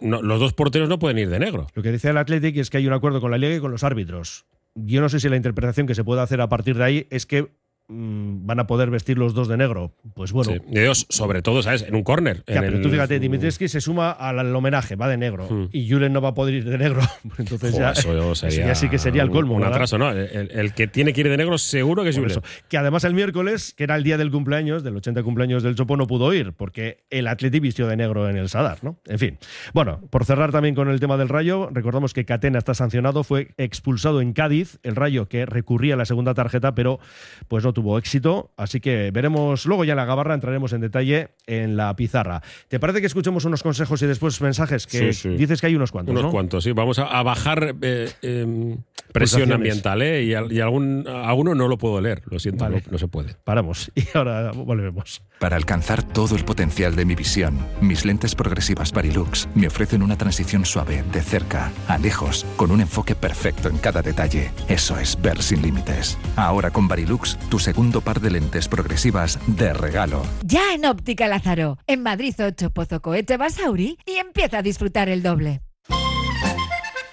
los 0.00 0.40
dos 0.40 0.52
porteros 0.54 0.88
no 0.88 0.98
pueden 0.98 1.18
ir 1.18 1.28
de 1.28 1.38
negro. 1.38 1.66
Lo 1.74 1.82
que 1.82 1.92
dice 1.92 2.10
el 2.10 2.16
Athletic 2.16 2.56
es 2.56 2.70
que 2.70 2.78
hay 2.78 2.86
un 2.86 2.92
acuerdo 2.92 3.20
con 3.20 3.30
la 3.30 3.38
Liga 3.38 3.56
y 3.56 3.60
con 3.60 3.70
los 3.70 3.84
árbitros. 3.84 4.46
Yo 4.74 5.00
no 5.00 5.08
sé 5.08 5.20
si 5.20 5.28
la 5.28 5.36
interpretación 5.36 5.86
que 5.86 5.94
se 5.94 6.04
puede 6.04 6.20
hacer 6.20 6.40
a 6.40 6.48
partir 6.48 6.76
de 6.76 6.84
ahí 6.84 7.06
es 7.10 7.26
que 7.26 7.52
van 7.90 8.60
a 8.60 8.66
poder 8.66 8.90
vestir 8.90 9.16
los 9.16 9.32
dos 9.32 9.48
de 9.48 9.56
negro. 9.56 9.94
Pues 10.14 10.32
bueno. 10.32 10.52
Sí. 10.52 11.06
sobre 11.08 11.40
todo, 11.40 11.62
¿sabes? 11.62 11.82
En 11.82 11.94
un 11.94 12.02
córner. 12.02 12.42
pero 12.44 12.80
tú 12.80 12.90
fíjate, 12.90 13.18
Dimitrescu 13.18 13.66
se 13.68 13.80
suma 13.80 14.10
al, 14.10 14.54
homenaje, 14.54 14.94
va 14.96 15.08
de 15.08 15.16
negro. 15.16 15.48
Hmm. 15.48 15.68
Y 15.72 15.88
Julen 15.90 16.12
no 16.12 16.20
va 16.20 16.30
a 16.30 16.34
poder 16.34 16.54
ir 16.54 16.64
de 16.64 16.76
negro. 16.76 17.00
Entonces 17.38 17.76
ya, 17.76 17.92
eso 17.92 18.34
sería 18.34 18.74
sí 18.74 18.88
que 18.88 18.98
sería 18.98 19.22
el 19.22 19.30
colmo. 19.30 19.54
Un, 19.54 19.64
atraso, 19.64 19.96
¿no? 19.96 20.10
El, 20.10 20.74
que 20.74 20.86
tiene 20.86 21.12
que 21.12 21.22
ir 21.22 21.28
de 21.28 21.36
negro 21.36 21.56
seguro 21.56 22.02
que 22.02 22.10
es 22.10 22.18
Julen. 22.18 22.40
Que 22.68 22.76
además 22.76 23.04
el 23.04 23.14
miércoles, 23.14 23.74
que 23.74 23.84
era 23.84 23.96
el 23.96 24.04
día 24.04 24.18
del 24.18 24.30
cumpleaños, 24.30 24.82
del 24.82 24.96
80 24.96 25.22
cumpleaños 25.22 25.62
del 25.62 25.74
Chopo, 25.74 25.96
no 25.96 26.06
pudo 26.06 26.32
ir, 26.34 26.52
porque 26.52 27.04
el 27.10 27.26
Atleti 27.26 27.58
vistió 27.60 27.86
de 27.86 27.96
negro 27.96 28.28
en 28.28 28.36
el 28.36 28.48
Sadar, 28.50 28.78
¿no? 28.82 28.98
En 29.06 29.18
fin. 29.18 29.38
Bueno, 29.72 30.00
por 30.10 30.26
cerrar 30.26 30.52
también 30.52 30.74
con 30.74 30.88
el 30.88 31.00
tema 31.00 31.16
del 31.16 31.28
Rayo, 31.28 31.70
recordamos 31.72 32.12
que 32.12 32.26
Catena 32.26 32.58
está 32.58 32.74
sancionado, 32.74 33.24
fue 33.24 33.48
expulsado 33.56 34.20
en 34.20 34.34
Cádiz, 34.34 34.78
el 34.82 34.94
Rayo 34.94 35.28
que 35.28 35.46
recurría 35.46 35.94
a 35.94 35.96
la 35.96 36.04
segunda 36.04 36.34
tarjeta, 36.34 36.74
pero 36.74 37.00
pues 37.48 37.64
no 37.64 37.72
tuvo 37.78 37.96
éxito 37.96 38.50
Así 38.56 38.80
que 38.80 39.12
veremos 39.12 39.64
luego 39.66 39.84
ya 39.84 39.92
en 39.92 39.98
la 39.98 40.04
gabarra, 40.04 40.34
entraremos 40.34 40.72
en 40.72 40.80
detalle 40.80 41.28
en 41.46 41.76
la 41.76 41.94
pizarra. 41.94 42.42
¿Te 42.66 42.80
parece 42.80 43.00
que 43.00 43.06
escuchemos 43.06 43.44
unos 43.44 43.62
consejos 43.62 44.02
y 44.02 44.06
después 44.06 44.40
mensajes? 44.40 44.86
Que 44.86 45.10
dices 45.36 45.60
que 45.60 45.68
hay 45.68 45.76
unos 45.76 45.92
cuantos. 45.92 46.18
Unos 46.18 46.32
cuantos, 46.32 46.64
sí. 46.64 46.72
Vamos 46.72 46.98
a, 46.98 47.22
bajar 47.22 47.76
eh, 47.82 48.10
em, 48.22 48.78
presión 49.12 49.52
ambiental, 49.52 50.02
¿eh? 50.02 50.22
Y, 50.22 50.34
algún, 50.34 51.06
alguno 51.06 51.54
no 51.54 51.68
lo 51.68 51.78
puedo 51.78 52.00
leer, 52.00 52.22
lo 52.26 52.38
siento, 52.38 52.68
no, 52.68 52.98
se 52.98 53.08
puede. 53.08 53.34
Paramos 53.44 53.90
y 53.94 54.04
ahora 54.14 54.52
volvemos. 54.52 55.22
Para 55.38 55.56
alcanzar 55.56 56.02
todo 56.02 56.36
el 56.36 56.44
potencial 56.44 56.96
de 56.96 57.04
mi 57.04 57.14
visión, 57.14 57.58
mis 57.80 58.04
lentes 58.04 58.34
progresivas 58.34 58.92
Barilux 58.92 59.48
me 59.54 59.68
ofrecen 59.68 60.02
una 60.02 60.18
transición 60.18 60.64
suave, 60.64 61.04
de 61.12 61.22
cerca 61.22 61.70
a 61.86 61.98
lejos, 61.98 62.44
con 62.56 62.70
un 62.70 62.80
enfoque 62.80 63.14
perfecto 63.14 63.68
en 63.68 63.78
cada 63.78 64.02
detalle. 64.02 64.50
Eso 64.68 64.98
es 64.98 65.20
ver 65.20 65.42
sin 65.42 65.62
límites. 65.62 66.18
Ahora 66.36 66.70
con 66.70 66.88
Barilux, 66.88 67.38
tu 67.48 67.58
segundo 67.58 68.00
par 68.00 68.20
de 68.20 68.30
lentes 68.30 68.68
progresivas 68.68 69.38
de 69.46 69.72
regalo. 69.72 70.22
Ya 70.44 70.74
en 70.74 70.84
Óptica 70.84 71.28
Lázaro, 71.28 71.78
en 71.86 72.02
Madrid 72.02 72.34
8 72.38 72.70
Pozo 72.70 73.00
Cohete 73.00 73.36
Basauri 73.36 73.98
y 74.06 74.16
empieza 74.16 74.58
a 74.58 74.62
disfrutar 74.62 75.08
el 75.08 75.22
doble. 75.22 75.62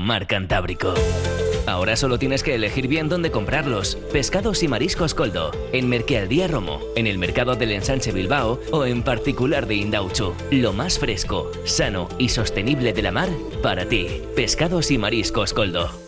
mar 0.00 0.26
Cantábrico. 0.26 0.94
Ahora 1.66 1.96
solo 1.96 2.18
tienes 2.18 2.42
que 2.42 2.54
elegir 2.54 2.88
bien 2.88 3.08
dónde 3.08 3.30
comprarlos. 3.30 3.96
Pescados 4.12 4.62
y 4.62 4.68
mariscos 4.68 5.14
Coldo, 5.14 5.50
en 5.72 5.88
Merquealdía 5.88 6.46
Romo, 6.46 6.80
en 6.94 7.06
el 7.06 7.18
mercado 7.18 7.54
del 7.54 7.72
Ensanche 7.72 8.12
Bilbao 8.12 8.60
o 8.70 8.84
en 8.84 9.02
particular 9.02 9.66
de 9.66 9.76
Indauchu. 9.76 10.34
Lo 10.50 10.72
más 10.72 10.98
fresco, 10.98 11.50
sano 11.64 12.08
y 12.18 12.28
sostenible 12.28 12.92
de 12.92 13.02
la 13.02 13.12
mar 13.12 13.30
para 13.62 13.86
ti. 13.86 14.22
Pescados 14.36 14.90
y 14.90 14.98
mariscos 14.98 15.54
Coldo. 15.54 16.03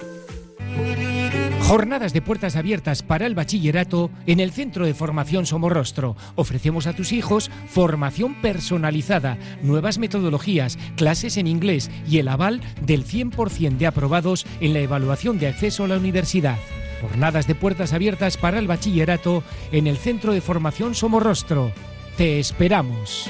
Jornadas 1.67 2.13
de 2.13 2.23
puertas 2.23 2.55
abiertas 2.55 3.03
para 3.03 3.27
el 3.27 3.35
bachillerato 3.35 4.09
en 4.27 4.39
el 4.39 4.53
Centro 4.53 4.87
de 4.87 4.95
Formación 4.95 5.47
Somorrostro. 5.47 6.15
Ofrecemos 6.37 6.87
a 6.87 6.93
tus 6.93 7.11
hijos 7.11 7.51
formación 7.67 8.41
personalizada, 8.41 9.37
nuevas 9.63 9.99
metodologías, 9.99 10.79
clases 10.97 11.37
en 11.39 11.49
inglés 11.49 11.91
y 12.09 12.19
el 12.19 12.29
aval 12.29 12.61
del 12.83 13.05
100% 13.05 13.79
de 13.79 13.89
aprobados 13.89 14.47
en 14.61 14.75
la 14.75 14.79
evaluación 14.79 15.41
de 15.41 15.49
acceso 15.49 15.83
a 15.83 15.89
la 15.89 15.97
universidad. 15.97 16.57
Jornadas 17.01 17.49
de 17.49 17.57
puertas 17.57 17.93
abiertas 17.93 18.37
para 18.37 18.61
el 18.61 18.69
bachillerato 18.69 19.43
en 19.73 19.89
el 19.89 19.97
Centro 19.97 20.33
de 20.35 20.43
Formación 20.43 20.95
Somorrostro. 20.95 21.73
Te 22.17 22.39
esperamos. 22.39 23.29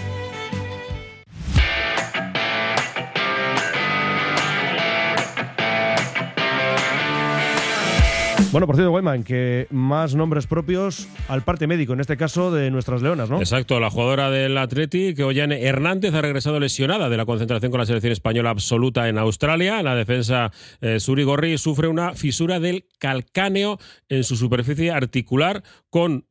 Bueno, 8.57 8.69
por 8.69 8.77
cierto, 8.77 8.90
Weyman, 8.90 9.23
que 9.23 9.66
más 9.71 10.14
nombres 10.14 10.47
propios 10.47 11.09
al 11.29 11.42
parte 11.42 11.66
médico, 11.66 11.92
en 11.92 12.01
este 12.01 12.16
caso 12.16 12.51
de 12.51 12.71
nuestras 12.71 13.03
leonas, 13.03 13.29
¿no? 13.29 13.38
Exacto, 13.38 13.79
la 13.81 13.90
jugadora 13.90 14.31
del 14.31 14.57
Atleti, 14.57 15.14
que 15.14 15.25
Ollane 15.25 15.62
Hernández, 15.62 16.14
ha 16.14 16.23
regresado 16.23 16.59
lesionada 16.59 17.11
de 17.11 17.19
la 17.19 17.27
concentración 17.27 17.71
con 17.71 17.81
la 17.81 17.85
selección 17.85 18.14
española 18.14 18.49
absoluta 18.49 19.11
en 19.11 19.19
Australia. 19.19 19.83
La 19.83 19.95
defensa 19.95 20.53
eh, 20.81 21.01
Surigorri 21.01 21.59
sufre 21.59 21.88
una 21.88 22.14
fisura 22.14 22.59
del 22.59 22.87
calcáneo 22.99 23.79
en 24.09 24.25
su 24.25 24.37
superficie 24.37 24.90
articular 24.90 25.62
con 25.90 26.25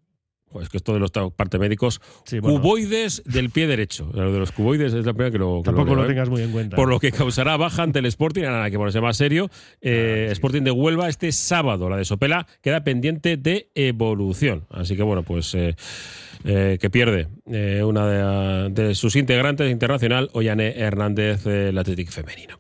pues 0.56 0.70
que 0.70 0.78
esto 0.78 0.94
de 0.94 1.02
los 1.02 1.12
parte 1.12 1.60
médicos, 1.60 2.00
cuboides 2.40 3.24
del 3.26 3.50
pie 3.50 3.68
derecho. 3.68 4.10
Lo 4.14 4.32
de 4.32 4.40
los 4.40 4.54
cuboides 4.54 4.94
es 4.94 5.06
la 5.06 5.12
primera 5.12 5.30
que 5.30 5.38
lo. 5.38 5.62
Tampoco 5.66 5.96
lo, 5.96 6.08
tengas 6.08 6.30
muy 6.30 6.44
en 6.44 6.54
cuenta. 6.54 6.78
Por 6.78 6.88
lo 6.88 6.98
que 6.98 7.12
causará 7.12 7.58
baja 7.58 7.84
ante 7.84 8.00
el 8.00 8.06
Sporting, 8.06 8.44
nada 8.44 8.72
que 8.72 8.78
ponerse 8.78 9.02
más 9.02 9.18
serio. 9.18 9.50
Eh, 9.82 10.30
Sporting 10.32 10.62
de 10.62 10.72
Huelva 10.72 11.10
este 11.10 11.34
sábado. 11.34 11.90
La 11.90 11.98
de 11.98 12.06
Sopela 12.06 12.48
queda 12.62 12.86
pendiente 12.86 13.36
de 13.36 13.70
evolución. 13.76 14.66
Así 14.70 14.96
que 14.96 15.04
bueno, 15.04 15.24
pues 15.24 15.54
eh, 15.56 15.76
eh, 16.48 16.78
que 16.80 16.92
pierde 16.92 17.28
eh, 17.48 17.82
una 17.84 18.70
de, 18.70 18.94
sus 18.94 19.16
integrantes 19.16 19.72
internacional, 19.72 20.30
Ollane 20.34 20.78
Hernández, 20.78 21.44
del 21.44 21.76
Atlético 21.76 22.12
Femenino. 22.12 22.60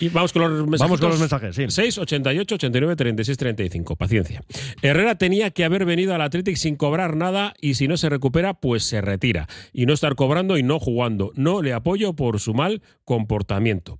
Y 0.00 0.08
vamos 0.08 0.32
con 0.32 0.42
los 0.42 0.66
mensajes. 0.66 0.80
Vamos 0.80 1.00
con 1.00 1.10
los 1.10 1.20
mensajes, 1.20 1.54
sí. 1.54 1.66
6, 1.68 1.98
88, 1.98 2.54
89, 2.54 2.96
36, 2.96 3.36
35. 3.36 3.96
Paciencia. 3.96 4.42
Herrera 4.80 5.16
tenía 5.16 5.50
que 5.50 5.66
haber 5.66 5.84
venido 5.84 6.14
al 6.14 6.22
Atlético 6.22 6.56
sin 6.56 6.76
cobrar 6.76 7.16
nada 7.16 7.27
y 7.60 7.74
si 7.74 7.88
no 7.88 7.96
se 7.96 8.08
recupera, 8.08 8.54
pues 8.54 8.84
se 8.84 9.00
retira. 9.00 9.48
Y 9.72 9.86
no 9.86 9.92
estar 9.92 10.14
cobrando 10.14 10.58
y 10.58 10.62
no 10.62 10.78
jugando. 10.78 11.32
No 11.34 11.62
le 11.62 11.72
apoyo 11.72 12.14
por 12.14 12.40
su 12.40 12.54
mal 12.54 12.82
comportamiento. 13.04 13.96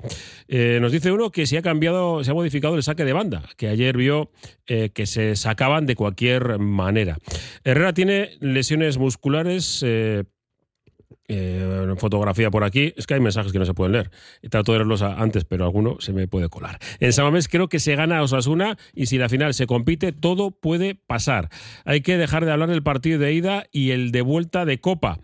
Eh, 0.49 0.79
nos 0.81 0.93
dice 0.93 1.13
uno 1.13 1.31
que 1.31 1.47
se 1.47 1.59
ha 1.59 1.63
cambiado, 1.63 2.25
se 2.25 2.31
ha 2.31 2.35
modificado 2.35 2.77
el 2.77 2.83
saque 2.83 3.05
de 3.05 3.13
banda, 3.13 3.43
que 3.57 3.69
ayer 3.69 3.97
vio 3.97 4.31
eh, 4.67 4.91
que 4.91 5.07
se 5.07 5.37
sacaban 5.37 5.87
de 5.87 5.95
cualquier 5.95 6.59
manera. 6.59 7.19
Herrera 7.65 7.93
tiene 7.93 8.31
lesiones 8.41 8.99
musculares. 8.99 9.83
Eh, 9.85 10.25
eh, 11.29 11.95
fotografía 11.99 12.51
por 12.51 12.65
aquí. 12.65 12.95
Es 12.97 13.07
que 13.07 13.15
hay 13.15 13.21
mensajes 13.21 13.53
que 13.53 13.59
no 13.59 13.65
se 13.65 13.75
pueden 13.75 13.93
leer. 13.93 14.11
He 14.43 14.49
tratado 14.49 14.73
de 14.73 14.79
leerlos 14.81 15.03
antes, 15.03 15.45
pero 15.45 15.65
alguno 15.65 15.97
se 16.01 16.13
me 16.13 16.27
puede 16.29 16.49
colar. 16.49 16.79
En 17.01 17.13
Samamés 17.13 17.49
creo 17.49 17.69
que 17.69 17.81
se 17.81 17.95
gana 17.97 18.23
Osasuna 18.23 18.79
y 18.95 19.07
si 19.07 19.19
la 19.19 19.29
final 19.29 19.55
se 19.55 19.67
compite, 19.67 20.13
todo 20.13 20.51
puede 20.51 20.95
pasar. 20.95 21.49
Hay 21.85 22.01
que 22.01 22.17
dejar 22.17 22.45
de 22.45 22.53
hablar 22.53 22.71
del 22.71 22.83
partido 22.83 23.19
de 23.19 23.33
ida 23.33 23.67
y 23.73 23.91
el 23.91 24.11
de 24.11 24.23
vuelta 24.23 24.65
de 24.65 24.81
Copa 24.81 25.19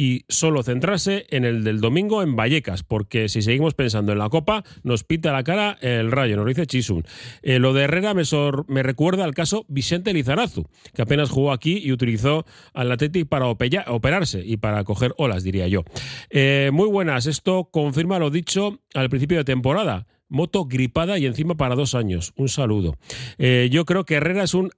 y 0.00 0.24
solo 0.30 0.62
centrarse 0.62 1.26
en 1.28 1.44
el 1.44 1.62
del 1.62 1.82
domingo 1.82 2.22
en 2.22 2.34
Vallecas, 2.34 2.82
porque 2.82 3.28
si 3.28 3.42
seguimos 3.42 3.74
pensando 3.74 4.12
en 4.12 4.18
la 4.18 4.30
Copa, 4.30 4.64
nos 4.82 5.04
pita 5.04 5.30
la 5.30 5.44
cara 5.44 5.76
el 5.82 6.10
rayo, 6.10 6.38
nos 6.38 6.46
dice 6.46 6.66
Chisun. 6.66 7.04
Eh, 7.42 7.58
lo 7.58 7.74
de 7.74 7.82
Herrera 7.82 8.14
me, 8.14 8.22
me, 8.66 8.82
recuerda 8.82 9.24
al 9.24 9.34
caso 9.34 9.66
Vicente 9.68 10.14
Lizarazu, 10.14 10.64
que 10.94 11.02
apenas 11.02 11.28
jugó 11.28 11.52
aquí 11.52 11.82
y 11.84 11.92
utilizó 11.92 12.46
al 12.72 12.90
Athletic 12.90 13.28
para 13.28 13.44
operarse 13.48 14.42
y 14.42 14.56
para 14.56 14.84
coger 14.84 15.12
olas, 15.18 15.44
diría 15.44 15.68
yo. 15.68 15.84
Eh, 16.30 16.70
muy 16.72 16.88
buenas, 16.88 17.26
esto 17.26 17.68
confirma 17.70 18.18
lo 18.18 18.30
dicho 18.30 18.80
al 18.94 19.10
principio 19.10 19.36
de 19.36 19.44
temporada 19.44 20.06
moto 20.30 20.64
gripada 20.64 21.18
y 21.18 21.26
encima 21.26 21.56
para 21.56 21.74
dos 21.74 21.96
años. 21.96 22.32
Un 22.36 22.48
saludo. 22.48 22.96
Eh, 23.36 23.68
yo 23.70 23.84
creo 23.84 24.04
que 24.04 24.14
Herrera 24.14 24.44
es 24.44 24.54
un 24.54 24.70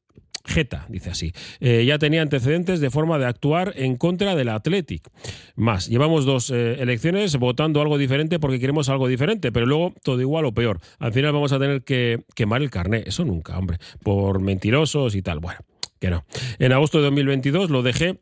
Geta, 0.44 0.86
dice 0.88 1.10
así. 1.10 1.32
Eh, 1.60 1.84
ya 1.86 1.98
tenía 1.98 2.22
antecedentes 2.22 2.80
de 2.80 2.90
forma 2.90 3.18
de 3.18 3.26
actuar 3.26 3.74
en 3.76 3.96
contra 3.96 4.34
del 4.34 4.48
Athletic. 4.48 5.08
Más, 5.54 5.88
llevamos 5.88 6.24
dos 6.24 6.50
eh, 6.50 6.76
elecciones 6.80 7.36
votando 7.36 7.80
algo 7.80 7.96
diferente 7.96 8.40
porque 8.40 8.58
queremos 8.58 8.88
algo 8.88 9.06
diferente, 9.06 9.52
pero 9.52 9.66
luego 9.66 9.94
todo 10.02 10.20
igual 10.20 10.44
o 10.44 10.52
peor. 10.52 10.80
Al 10.98 11.12
final 11.12 11.32
vamos 11.32 11.52
a 11.52 11.58
tener 11.58 11.82
que 11.82 12.24
quemar 12.34 12.62
el 12.62 12.70
carné. 12.70 13.04
Eso 13.06 13.24
nunca, 13.24 13.56
hombre. 13.56 13.78
Por 14.02 14.40
mentirosos 14.40 15.14
y 15.14 15.22
tal. 15.22 15.38
Bueno, 15.38 15.60
que 16.00 16.10
no. 16.10 16.24
En 16.58 16.72
agosto 16.72 16.98
de 16.98 17.04
2022 17.04 17.70
lo 17.70 17.82
dejé 17.82 18.20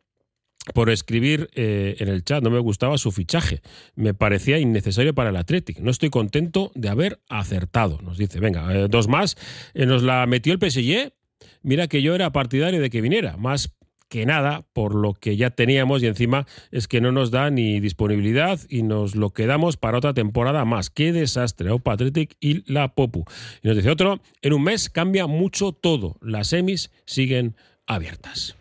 por 0.74 0.90
escribir 0.90 1.48
eh, 1.54 1.96
en 2.00 2.08
el 2.08 2.22
chat, 2.22 2.44
no 2.44 2.50
me 2.50 2.58
gustaba 2.58 2.98
su 2.98 3.12
fichaje, 3.12 3.62
me 3.94 4.12
parecía 4.12 4.58
innecesario 4.58 5.14
para 5.14 5.30
el 5.30 5.36
Athletic. 5.36 5.78
No 5.78 5.90
estoy 5.90 6.10
contento 6.10 6.70
de 6.74 6.90
haber 6.90 7.20
acertado, 7.30 7.98
nos 8.02 8.18
dice. 8.18 8.40
Venga, 8.40 8.88
dos 8.88 9.08
más. 9.08 9.36
nos 9.74 10.02
la 10.02 10.26
metió 10.26 10.52
el 10.52 10.58
PSG 10.58 11.14
Mira 11.62 11.88
que 11.88 12.02
yo 12.02 12.14
era 12.14 12.32
partidario 12.32 12.80
de 12.80 12.90
que 12.90 13.00
viniera, 13.00 13.36
más 13.36 13.74
que 14.08 14.26
nada 14.26 14.64
por 14.72 14.94
lo 14.94 15.14
que 15.14 15.36
ya 15.36 15.50
teníamos 15.50 16.02
y 16.02 16.06
encima 16.06 16.46
es 16.72 16.88
que 16.88 17.00
no 17.00 17.12
nos 17.12 17.30
da 17.30 17.48
ni 17.50 17.78
disponibilidad 17.80 18.58
y 18.68 18.82
nos 18.82 19.14
lo 19.14 19.30
quedamos 19.30 19.76
para 19.76 19.98
otra 19.98 20.12
temporada 20.14 20.64
más. 20.64 20.90
Qué 20.90 21.12
desastre, 21.12 21.70
Opa 21.70 21.92
Athletic 21.92 22.36
y 22.40 22.70
la 22.70 22.88
Popu. 22.88 23.24
Y 23.62 23.68
nos 23.68 23.76
dice 23.76 23.88
otro, 23.88 24.20
en 24.42 24.52
un 24.52 24.64
mes 24.64 24.90
cambia 24.90 25.26
mucho 25.26 25.72
todo, 25.72 26.16
las 26.20 26.48
semis 26.48 26.90
siguen 27.06 27.54
abiertas. 27.86 28.56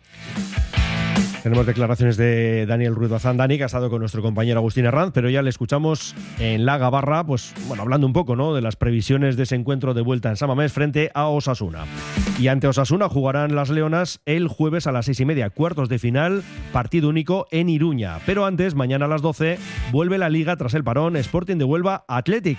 Tenemos 1.42 1.66
declaraciones 1.66 2.18
de 2.18 2.66
Daniel 2.66 2.94
Ruiz 2.94 3.10
Bazán, 3.10 3.38
Dani, 3.38 3.56
que 3.56 3.62
ha 3.62 3.66
estado 3.66 3.88
con 3.88 4.00
nuestro 4.00 4.20
compañero 4.20 4.58
Agustín 4.58 4.84
Herranz, 4.84 5.12
pero 5.14 5.30
ya 5.30 5.40
le 5.40 5.48
escuchamos 5.48 6.14
en 6.38 6.66
la 6.66 6.76
Gabarra, 6.76 7.24
pues 7.24 7.54
bueno, 7.66 7.82
hablando 7.82 8.06
un 8.06 8.12
poco 8.12 8.36
¿no? 8.36 8.54
de 8.54 8.60
las 8.60 8.76
previsiones 8.76 9.36
de 9.38 9.44
ese 9.44 9.54
encuentro 9.54 9.94
de 9.94 10.02
vuelta 10.02 10.28
en 10.28 10.36
Samamés 10.36 10.72
frente 10.72 11.10
a 11.14 11.28
Osasuna. 11.28 11.86
Y 12.40 12.48
ante 12.48 12.66
Osasuna 12.66 13.10
jugarán 13.10 13.54
las 13.54 13.68
Leonas 13.68 14.22
el 14.24 14.48
jueves 14.48 14.86
a 14.86 14.92
las 14.92 15.04
seis 15.04 15.20
y 15.20 15.26
media, 15.26 15.50
cuartos 15.50 15.90
de 15.90 15.98
final, 15.98 16.42
partido 16.72 17.10
único 17.10 17.46
en 17.50 17.68
Iruña. 17.68 18.18
Pero 18.24 18.46
antes, 18.46 18.74
mañana 18.74 19.04
a 19.04 19.08
las 19.08 19.20
12, 19.20 19.58
vuelve 19.92 20.16
la 20.16 20.30
liga 20.30 20.56
tras 20.56 20.72
el 20.72 20.82
parón 20.82 21.16
Sporting 21.16 21.58
de 21.58 21.64
Huelva 21.64 22.06
Athletic. 22.08 22.56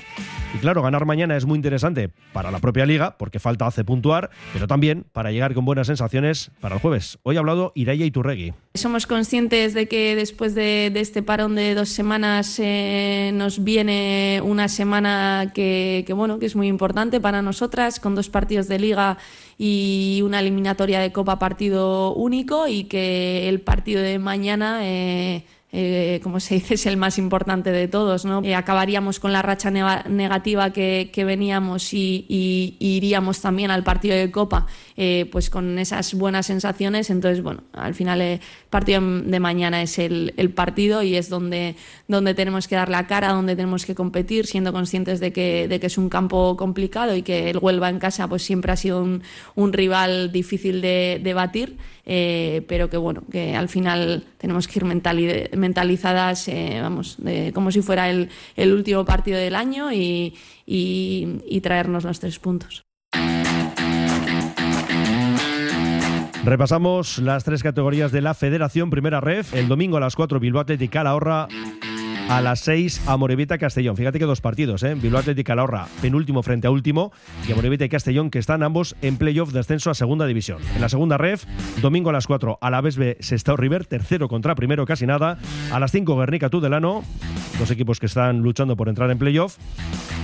Y 0.54 0.58
claro, 0.60 0.84
ganar 0.84 1.06
mañana 1.06 1.36
es 1.36 1.46
muy 1.46 1.56
interesante 1.56 2.12
para 2.32 2.52
la 2.52 2.60
propia 2.60 2.86
liga, 2.86 3.17
porque 3.17 3.39
falta 3.39 3.65
hace 3.65 3.84
puntuar, 3.84 4.30
pero 4.54 4.67
también 4.67 5.06
para 5.13 5.32
llegar 5.32 5.56
con 5.56 5.65
buenas 5.65 5.88
sensaciones 5.88 6.52
para 6.60 6.76
el 6.76 6.82
jueves. 6.82 7.17
Hoy 7.24 7.38
ha 7.38 7.39
hablado 7.39 7.72
Iraya 7.74 8.06
Iturregui. 8.06 8.54
Somos 8.76 9.08
conscientes 9.08 9.74
de 9.74 9.88
que 9.88 10.15
después 10.15 10.54
de, 10.54 10.91
este 10.94 11.24
parón 11.24 11.56
de 11.56 11.74
dos 11.74 11.89
semanas 11.89 12.60
eh, 12.60 13.32
nos 13.34 13.63
viene 13.63 14.41
una 14.44 14.67
semana 14.67 15.52
que, 15.56 16.06
bueno, 16.15 16.38
que 16.38 16.46
es 16.46 16.56
muy 16.56 16.67
importante 16.67 17.20
para 17.20 17.41
nosotras, 17.41 18.00
con 18.00 18.13
dos 18.13 18.30
partidos 18.30 18.67
de 18.67 18.78
liga 18.78 19.17
y 19.63 20.24
una 20.24 20.39
eliminatoria 20.39 21.00
de 21.00 21.12
Copa 21.12 21.38
partido 21.38 22.15
único 22.15 22.67
y 22.67 22.86
que 22.86 23.47
el 23.47 23.62
partido 23.62 24.02
de 24.02 24.17
mañana... 24.17 24.80
Eh, 24.82 25.45
eh, 25.74 26.20
como 26.22 26.42
se 26.42 26.56
dice, 26.56 26.74
es 26.74 26.86
el 26.86 26.98
más 26.98 27.18
importante 27.18 27.72
de 27.72 27.88
todos. 27.88 28.26
¿no? 28.26 28.42
Eh, 28.44 28.56
acabaríamos 28.56 29.20
con 29.20 29.32
la 29.32 29.42
racha 29.42 29.72
negativa 29.72 30.72
que, 30.72 31.10
veníamos 31.26 31.94
y, 31.94 32.26
iríamos 32.80 33.42
también 33.42 33.72
al 33.72 33.84
partido 33.84 34.16
de 34.16 34.32
Copa 34.32 34.66
eh, 34.98 35.30
pues 35.32 35.50
con 35.50 35.80
esas 35.80 36.14
buenas 36.14 36.48
sensaciones. 36.48 37.10
Entonces, 37.10 37.42
bueno, 37.42 37.64
al 37.74 37.94
final 37.94 38.22
el 38.22 38.40
partido 38.70 39.02
de 39.02 39.40
mañana 39.40 39.82
es 39.82 40.00
el, 40.00 40.34
partido 40.56 41.04
y 41.04 41.16
es 41.16 41.30
donde, 41.30 41.76
donde 42.08 42.34
tenemos 42.34 42.68
que 42.68 42.76
dar 42.76 42.90
la 42.90 43.08
cara, 43.08 43.32
donde 43.32 43.56
tenemos 43.56 43.86
que 43.86 43.96
competir, 43.96 44.48
siendo 44.48 44.74
conscientes 44.74 45.20
de 45.20 45.32
que, 45.32 45.68
de 45.68 45.80
que 45.80 45.88
es 45.88 45.98
un 45.98 46.10
campo 46.10 46.58
complicado 46.58 47.16
y 47.16 47.22
que 47.22 47.50
el 47.50 47.60
Huelva 47.60 47.90
en 47.90 48.00
casa 48.00 48.28
pues 48.28 48.44
siempre 48.44 48.72
ha 48.72 48.76
sido 48.76 49.02
un, 49.02 49.24
un 49.56 49.72
rival 49.72 50.32
difícil 50.32 50.82
de, 50.82 51.22
de 51.24 51.34
batir. 51.34 51.78
Eh, 52.06 52.66
pero 52.68 52.90
que 52.90 52.98
bueno, 52.98 53.24
que 53.32 53.56
al 53.56 53.70
final 53.70 54.26
tenemos 54.38 54.68
que 54.68 54.80
ir 54.80 54.86
mentalizadas, 55.62 56.47
eh, 56.47 56.80
vamos, 56.82 57.17
como 57.54 57.71
si 57.71 57.82
fuera 57.82 58.10
el, 58.10 58.30
último 58.58 59.06
partido 59.06 59.38
del 59.38 59.56
año 59.56 59.91
y, 59.93 60.34
traernos 61.63 62.04
los 62.04 62.19
tres 62.19 62.39
puntos. 62.39 62.84
Repasamos 66.43 67.19
las 67.19 67.43
tres 67.43 67.62
categorías 67.62 68.12
de 68.12 68.21
la 68.21 68.34
Federación 68.34 68.89
Primera 68.89 69.21
Ref. 69.21 69.54
El 69.54 69.67
domingo 69.67 69.97
a 69.97 70.00
las 70.00 70.15
4 70.15 70.39
Bilbao 70.39 70.63
Atlética 70.63 71.00
Calahorra 71.00 71.47
a 72.32 72.39
las 72.39 72.62
6 72.62 73.02
a 73.08 73.58
Castellón. 73.58 73.98
Fíjate 73.98 74.17
que 74.17 74.26
dos 74.26 74.39
partidos, 74.39 74.84
¿eh? 74.84 74.96
Bilbao 74.96 75.20
Atlética 75.20 75.52
Calahorra, 75.52 75.88
penúltimo 76.02 76.41
frente 76.44 76.65
a 76.65 76.72
último, 76.72 77.12
y 77.46 77.52
a 77.52 77.56
Morevita 77.56 77.84
y 77.84 77.89
Castellón, 77.89 78.30
que 78.30 78.39
están 78.39 78.63
ambos 78.63 78.96
en 79.02 79.17
playoff 79.17 79.52
de 79.52 79.60
ascenso 79.60 79.89
a 79.89 79.96
segunda 79.96 80.26
división. 80.26 80.60
En 80.74 80.80
la 80.80 80.88
segunda 80.88 81.17
ref, 81.17 81.44
domingo 81.82 82.10
a 82.10 82.13
las 82.13 82.28
4 82.28 82.58
a 82.62 82.70
la 82.70 82.80
B 82.80 83.17
Sestao 83.20 83.58
River, 83.58 83.86
tercero 83.86 84.30
contra 84.30 84.56
primero, 84.56 84.86
casi 84.86 85.06
nada. 85.06 85.39
A 85.74 85.80
las 85.82 85.91
5 85.91 86.15
Guernica 86.15 86.50
Tudelano, 86.50 87.04
dos 87.60 87.70
equipos 87.70 88.00
que 88.00 88.06
están 88.06 88.39
luchando 88.39 88.78
por 88.78 88.88
entrar 88.88 89.12
en 89.12 89.17
playoff. 89.17 89.58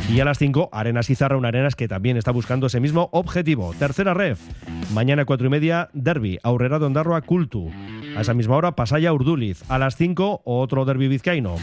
Y 0.10 0.22
a 0.22 0.26
las 0.26 0.38
5, 0.38 0.70
Arenas 0.72 1.10
Izarra, 1.10 1.36
una 1.36 1.50
Arenas 1.50 1.76
que 1.76 1.90
también 1.90 2.16
está 2.16 2.32
buscando 2.32 2.68
ese 2.68 2.80
mismo 2.80 3.10
objetivo. 3.12 3.74
Tercera 3.78 4.14
ref, 4.14 4.40
mañana 4.94 5.26
4 5.26 5.48
y 5.48 5.50
media, 5.50 5.90
Derby, 5.92 6.40
Aurrera 6.42 6.80
de 6.80 6.88
a 6.88 7.22
Cultu. 7.22 7.70
A 8.16 8.22
esa 8.22 8.34
misma 8.34 8.56
hora, 8.56 8.72
Pasaya 8.78 9.12
Urduliz. 9.12 9.70
A 9.70 9.78
las 9.78 9.98
5, 9.98 10.44
otro 10.46 10.86
Derby 10.86 11.10
vizcaíno. 11.10 11.58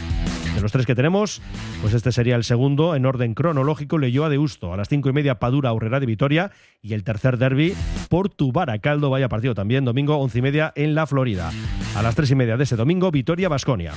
De 0.55 0.61
los 0.61 0.71
tres 0.71 0.85
que 0.85 0.95
tenemos, 0.95 1.41
pues 1.81 1.93
este 1.93 2.13
sería 2.13 2.35
el 2.37 2.45
segundo 2.45 2.95
en 2.95 3.05
orden 3.05 3.33
cronológico, 3.33 3.97
Leyoa 3.97 4.29
de 4.29 4.37
Usto. 4.37 4.73
A 4.73 4.77
las 4.77 4.87
cinco 4.87 5.09
y 5.09 5.13
media, 5.13 5.37
Padura, 5.37 5.69
Aurrera 5.69 5.99
de 5.99 6.05
Vitoria. 6.05 6.51
Y 6.81 6.93
el 6.93 7.03
tercer 7.03 7.37
derby, 7.37 7.75
Portu 8.09 8.53
Baracaldo, 8.53 9.09
vaya 9.09 9.27
partido 9.27 9.53
también, 9.53 9.83
domingo 9.83 10.15
once 10.17 10.39
y 10.39 10.41
media 10.41 10.71
en 10.75 10.95
la 10.95 11.07
Florida. 11.07 11.51
A 11.95 12.01
las 12.01 12.15
tres 12.15 12.31
y 12.31 12.35
media 12.35 12.55
de 12.55 12.63
ese 12.63 12.77
domingo, 12.77 13.11
Vitoria, 13.11 13.49
Basconia. 13.49 13.91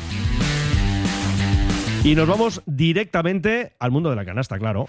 Y 2.03 2.15
nos 2.15 2.27
vamos 2.27 2.63
directamente 2.67 3.73
al 3.79 3.91
mundo 3.93 4.11
de 4.11 4.17
la 4.17 4.25
canasta, 4.25 4.59
claro. 4.59 4.87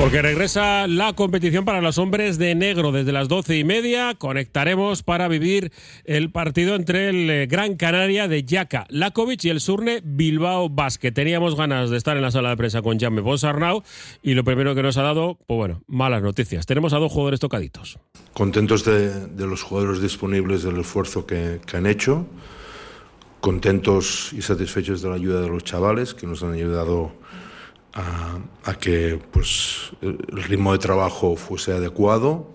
Porque 0.00 0.22
regresa 0.22 0.86
la 0.86 1.12
competición 1.12 1.66
para 1.66 1.82
los 1.82 1.98
hombres 1.98 2.38
de 2.38 2.54
negro 2.54 2.90
desde 2.90 3.12
las 3.12 3.28
doce 3.28 3.58
y 3.58 3.64
media. 3.64 4.14
Conectaremos 4.14 5.02
para 5.02 5.28
vivir 5.28 5.72
el 6.06 6.32
partido 6.32 6.74
entre 6.74 7.10
el 7.10 7.28
eh, 7.28 7.46
Gran 7.46 7.76
Canaria 7.76 8.26
de 8.26 8.42
Yaka 8.42 8.86
Lakovic 8.88 9.44
y 9.44 9.50
el 9.50 9.60
Surne 9.60 10.00
Bilbao 10.02 10.70
Basket. 10.70 11.12
Teníamos 11.12 11.54
ganas 11.54 11.90
de 11.90 11.98
estar 11.98 12.16
en 12.16 12.22
la 12.22 12.30
sala 12.30 12.48
de 12.48 12.56
prensa 12.56 12.80
con 12.80 12.98
Jaime 12.98 13.20
Bonsarnau 13.20 13.82
y 14.22 14.32
lo 14.32 14.42
primero 14.42 14.74
que 14.74 14.82
nos 14.82 14.96
ha 14.96 15.02
dado, 15.02 15.38
pues 15.46 15.58
bueno, 15.58 15.82
malas 15.86 16.22
noticias. 16.22 16.64
Tenemos 16.64 16.94
a 16.94 16.96
dos 16.96 17.12
jugadores 17.12 17.38
tocaditos. 17.38 17.98
Contentos 18.32 18.86
de, 18.86 19.46
los 19.46 19.62
jugadores 19.62 20.00
disponibles, 20.00 20.62
del 20.62 20.78
esfuerzo 20.78 21.26
que 21.26 21.60
han 21.74 21.84
hecho. 21.84 22.26
Contentos 23.42 24.32
y 24.32 24.40
satisfechos 24.40 25.02
de 25.02 25.10
la 25.10 25.16
ayuda 25.16 25.42
de 25.42 25.48
los 25.48 25.62
chavales 25.62 26.14
que 26.14 26.26
nos 26.26 26.42
han 26.42 26.54
ayudado 26.54 27.19
a, 27.94 28.74
que 28.74 29.20
pues, 29.30 29.92
el 30.00 30.42
ritmo 30.42 30.72
de 30.72 30.78
trabajo 30.78 31.36
fuese 31.36 31.72
adecuado 31.72 32.48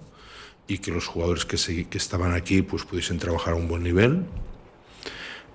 y 0.67 0.79
que 0.79 0.91
los 0.91 1.07
jugadores 1.07 1.45
que, 1.45 1.85
que 1.85 1.97
estaban 1.97 2.33
aquí 2.33 2.61
pues 2.61 2.83
pudiesen 2.85 3.19
trabajar 3.19 3.53
a 3.53 3.57
un 3.57 3.67
buen 3.67 3.83
nivel. 3.83 4.25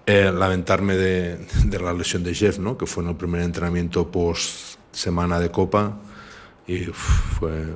Eh, 0.06 0.32
lamentarme 0.32 0.96
de, 0.96 1.46
de, 1.64 1.78
la 1.78 1.92
lesión 1.92 2.24
de 2.24 2.34
Jeff, 2.34 2.58
¿no? 2.58 2.76
que 2.76 2.86
fue 2.86 3.04
en 3.04 3.10
el 3.10 3.16
primer 3.16 3.42
entrenamiento 3.42 4.10
post 4.10 4.78
semana 4.92 5.38
de 5.38 5.50
Copa 5.50 5.98
y 6.66 6.84
fue, 6.86 7.66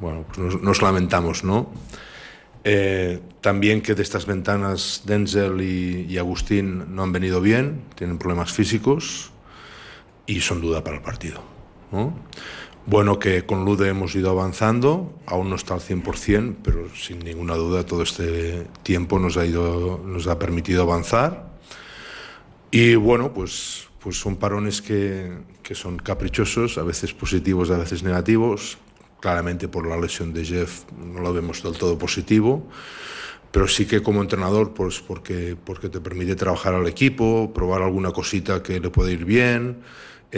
bueno, 0.00 0.24
pues 0.26 0.38
nos, 0.38 0.62
nos 0.62 0.82
lamentamos, 0.82 1.44
¿no? 1.44 1.70
Eh, 2.64 3.20
también 3.40 3.82
que 3.82 3.94
de 3.94 4.02
estas 4.02 4.26
ventanas 4.26 5.02
Denzel 5.04 5.60
y, 5.60 6.06
y, 6.08 6.18
Agustín 6.18 6.96
no 6.96 7.04
han 7.04 7.12
venido 7.12 7.40
bien, 7.40 7.82
tienen 7.94 8.18
problemas 8.18 8.52
físicos 8.52 9.30
y 10.26 10.40
son 10.40 10.60
duda 10.60 10.82
para 10.82 10.96
el 10.96 11.02
partido. 11.02 11.40
¿no? 11.92 12.14
Bueno, 12.88 13.18
que 13.18 13.44
con 13.44 13.64
Lude 13.64 13.88
hemos 13.88 14.14
ido 14.14 14.30
avanzando, 14.30 15.18
aún 15.26 15.50
no 15.50 15.56
está 15.56 15.74
al 15.74 15.80
100%, 15.80 16.56
pero 16.62 16.88
sin 16.94 17.18
ninguna 17.18 17.54
duda 17.54 17.84
todo 17.84 18.04
este 18.04 18.68
tiempo 18.84 19.18
nos 19.18 19.36
ha, 19.36 19.44
ido, 19.44 20.00
nos 20.04 20.28
ha 20.28 20.38
permitido 20.38 20.82
avanzar. 20.82 21.50
Y 22.70 22.94
bueno, 22.94 23.34
pues, 23.34 23.88
pues 23.98 24.20
son 24.20 24.36
parones 24.36 24.82
que, 24.82 25.32
que 25.64 25.74
son 25.74 25.96
caprichosos, 25.96 26.78
a 26.78 26.84
veces 26.84 27.12
positivos, 27.12 27.72
a 27.72 27.78
veces 27.78 28.04
negativos. 28.04 28.78
Claramente 29.18 29.66
por 29.66 29.84
la 29.88 29.96
lesión 29.96 30.32
de 30.32 30.44
Jeff 30.44 30.84
no 30.96 31.20
lo 31.20 31.32
vemos 31.32 31.64
del 31.64 31.76
todo 31.76 31.98
positivo, 31.98 32.68
pero 33.50 33.66
sí 33.66 33.86
que 33.86 34.00
como 34.00 34.22
entrenador, 34.22 34.74
pues 34.74 35.00
porque, 35.00 35.56
porque 35.56 35.88
te 35.88 36.00
permite 36.00 36.36
trabajar 36.36 36.74
al 36.74 36.86
equipo, 36.86 37.50
probar 37.52 37.82
alguna 37.82 38.12
cosita 38.12 38.62
que 38.62 38.78
le 38.78 38.90
puede 38.90 39.14
ir 39.14 39.24
bien, 39.24 39.78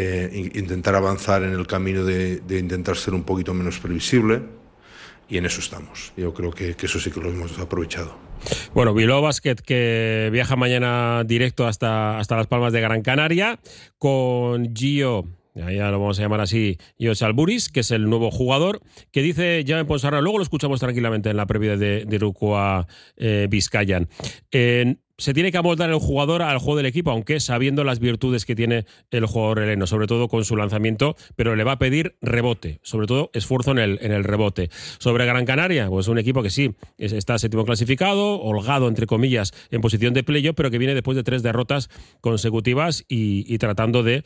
eh, 0.00 0.50
intentar 0.54 0.94
avanzar 0.94 1.42
en 1.42 1.52
el 1.52 1.66
camino 1.66 2.04
de, 2.04 2.40
intentar 2.50 2.96
ser 2.96 3.14
un 3.14 3.24
poquito 3.24 3.52
menos 3.52 3.80
previsible 3.80 4.42
y 5.28 5.38
en 5.38 5.46
eso 5.46 5.60
estamos. 5.60 6.12
Yo 6.16 6.32
creo 6.32 6.52
que, 6.52 6.76
eso 6.80 7.00
sí 7.00 7.10
que 7.10 7.20
lo 7.20 7.28
hemos 7.28 7.58
aprovechado. 7.58 8.16
Bueno, 8.74 8.94
Bilbao 8.94 9.20
Basket 9.20 9.56
que 9.56 10.28
viaja 10.30 10.54
mañana 10.54 11.24
directo 11.24 11.66
hasta, 11.66 12.20
hasta 12.20 12.36
Las 12.36 12.46
Palmas 12.46 12.72
de 12.72 12.80
Gran 12.80 13.02
Canaria 13.02 13.58
con 13.98 14.72
Gio 14.72 15.24
ya 15.54 15.90
lo 15.90 15.98
vamos 15.98 16.18
a 16.20 16.22
llamar 16.22 16.40
así, 16.40 16.78
Jos 17.00 17.20
Alburis, 17.22 17.68
que 17.68 17.80
es 17.80 17.90
el 17.90 18.08
nuevo 18.08 18.30
jugador, 18.30 18.80
que 19.10 19.22
dice 19.22 19.64
ya 19.64 19.80
en 19.80 19.88
Ponsarra, 19.88 20.20
luego 20.20 20.38
lo 20.38 20.44
escuchamos 20.44 20.78
tranquilamente 20.78 21.30
en 21.30 21.36
la 21.36 21.46
previa 21.46 21.76
de, 21.76 22.04
de 22.04 22.18
Rukua 22.18 22.86
eh, 23.16 23.48
Vizcayan. 23.50 24.08
Se 25.18 25.34
tiene 25.34 25.50
que 25.50 25.58
amoldar 25.58 25.90
el 25.90 25.98
jugador 25.98 26.42
al 26.42 26.58
juego 26.58 26.76
del 26.76 26.86
equipo, 26.86 27.10
aunque 27.10 27.40
sabiendo 27.40 27.82
las 27.82 27.98
virtudes 27.98 28.46
que 28.46 28.54
tiene 28.54 28.86
el 29.10 29.26
jugador 29.26 29.58
heleno, 29.58 29.88
sobre 29.88 30.06
todo 30.06 30.28
con 30.28 30.44
su 30.44 30.56
lanzamiento, 30.56 31.16
pero 31.34 31.56
le 31.56 31.64
va 31.64 31.72
a 31.72 31.78
pedir 31.78 32.16
rebote, 32.22 32.78
sobre 32.82 33.08
todo 33.08 33.30
esfuerzo 33.34 33.72
en 33.72 33.78
el, 33.78 33.98
en 34.00 34.12
el 34.12 34.22
rebote. 34.22 34.70
Sobre 34.98 35.26
Gran 35.26 35.44
Canaria, 35.44 35.88
pues 35.88 36.06
un 36.06 36.18
equipo 36.18 36.42
que 36.42 36.50
sí, 36.50 36.74
está 36.98 37.36
séptimo 37.38 37.64
clasificado, 37.64 38.40
holgado, 38.40 38.86
entre 38.86 39.06
comillas, 39.06 39.52
en 39.72 39.80
posición 39.80 40.14
de 40.14 40.22
playo, 40.22 40.54
pero 40.54 40.70
que 40.70 40.78
viene 40.78 40.94
después 40.94 41.16
de 41.16 41.24
tres 41.24 41.42
derrotas 41.42 41.90
consecutivas 42.20 43.04
y, 43.08 43.58
tratando 43.58 44.04
de, 44.04 44.22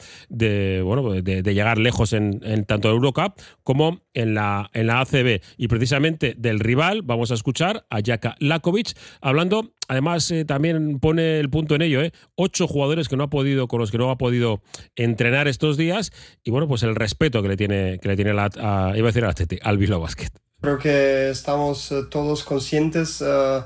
bueno, 0.84 1.10
de, 1.22 1.42
llegar 1.54 1.78
lejos 1.78 2.12
en, 2.12 2.40
en 2.44 2.64
tanto 2.66 2.90
Eurocup 2.90 3.40
como 3.62 4.02
en 4.12 4.34
la, 4.34 4.70
en 4.74 4.88
la 4.88 5.00
ACB. 5.00 5.40
Y 5.56 5.68
precisamente 5.68 6.34
del 6.36 6.60
rival 6.60 7.00
vamos 7.02 7.30
a 7.30 7.34
escuchar 7.34 7.86
a 7.88 8.00
Jaka 8.04 8.36
Lakovic 8.40 8.92
hablando 9.22 9.72
Además, 9.92 10.30
eh, 10.30 10.46
también 10.46 10.81
pone 11.00 11.40
el 11.40 11.50
punto 11.50 11.74
en 11.74 11.82
ello, 11.82 12.02
¿eh? 12.02 12.12
Ocho 12.34 12.66
jugadores 12.66 13.08
que 13.08 13.16
no 13.16 13.24
ha 13.24 13.30
podido, 13.30 13.68
con 13.68 13.80
los 13.80 13.90
que 13.90 13.98
no 13.98 14.10
ha 14.10 14.18
podido 14.18 14.62
entrenar 14.96 15.48
estos 15.48 15.76
días. 15.76 16.12
Y 16.44 16.50
bueno, 16.50 16.68
pues 16.68 16.82
el 16.82 16.94
respeto 16.94 17.42
que 17.42 17.48
le 17.48 17.56
tiene, 17.56 17.98
que 18.00 18.08
le 18.08 18.16
tiene 18.16 18.32
la, 18.32 18.50
a, 18.56 18.92
iba 18.96 19.08
a 19.08 19.12
decir 19.12 19.24
al, 19.24 19.34
al 19.62 20.00
Basket. 20.00 20.30
Creo 20.60 20.78
que 20.78 21.30
estamos 21.30 21.90
uh, 21.90 22.08
todos 22.08 22.44
conscientes 22.44 23.20
uh, 23.20 23.64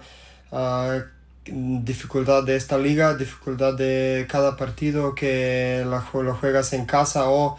uh, 0.51 1.03
dificultad 1.47 2.43
de 2.45 2.57
esta 2.57 2.79
liga, 2.79 3.15
dificultad 3.15 3.75
de 3.75 4.27
cada 4.29 4.57
partido 4.57 5.15
que 5.15 5.85
lo 5.87 6.35
juegas 6.35 6.73
en 6.73 6.87
casa 6.87 7.29
o, 7.29 7.59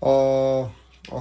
o 0.00 0.70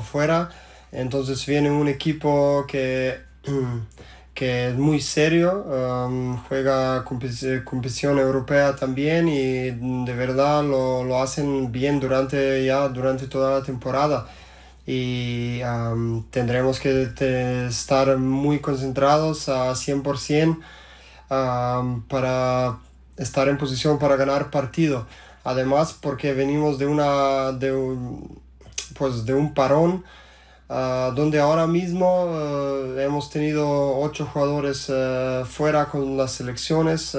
fuera. 0.03 0.49
Entonces 0.91 1.45
viene 1.45 1.69
un 1.69 1.87
equipo 1.87 2.65
que 2.67 3.17
que 4.37 4.67
es 4.67 4.75
muy 4.75 5.01
serio, 5.01 5.63
um, 5.65 6.37
juega 6.47 7.03
competición 7.03 8.19
europea 8.19 8.75
también 8.75 9.27
y 9.27 9.71
de 10.05 10.13
verdad 10.13 10.63
lo, 10.63 11.03
lo, 11.03 11.19
hacen 11.23 11.71
bien 11.71 11.99
durante, 11.99 12.63
ya, 12.63 12.87
durante 12.87 13.25
toda 13.25 13.57
la 13.59 13.65
temporada. 13.65 14.27
Y 14.85 15.59
um, 15.63 16.23
tendremos 16.29 16.79
que 16.79 17.07
te, 17.07 17.65
estar 17.65 18.15
muy 18.19 18.59
concentrados 18.59 19.49
a 19.49 19.71
100% 19.71 20.59
um, 21.31 22.03
para 22.03 22.77
estar 23.17 23.49
en 23.49 23.57
posición 23.57 23.97
para 23.97 24.17
ganar 24.17 24.51
partido. 24.51 25.07
Además, 25.45 25.97
porque 25.99 26.33
venimos 26.33 26.77
de, 26.77 26.85
una, 26.85 27.53
de, 27.53 27.71
un, 27.71 28.39
pues 28.95 29.25
de 29.25 29.33
un 29.33 29.55
parón. 29.55 30.03
Uh, 30.69 31.13
donde 31.15 31.39
ahora 31.39 31.65
mismo 31.65 32.25
uh, 32.25 32.99
hemos 32.99 33.29
tenido 33.29 33.99
ocho 33.99 34.25
jugadores 34.25 34.89
uh, 34.89 35.45
fuera 35.45 35.85
con 35.85 36.17
las 36.17 36.33
selecciones, 36.33 37.15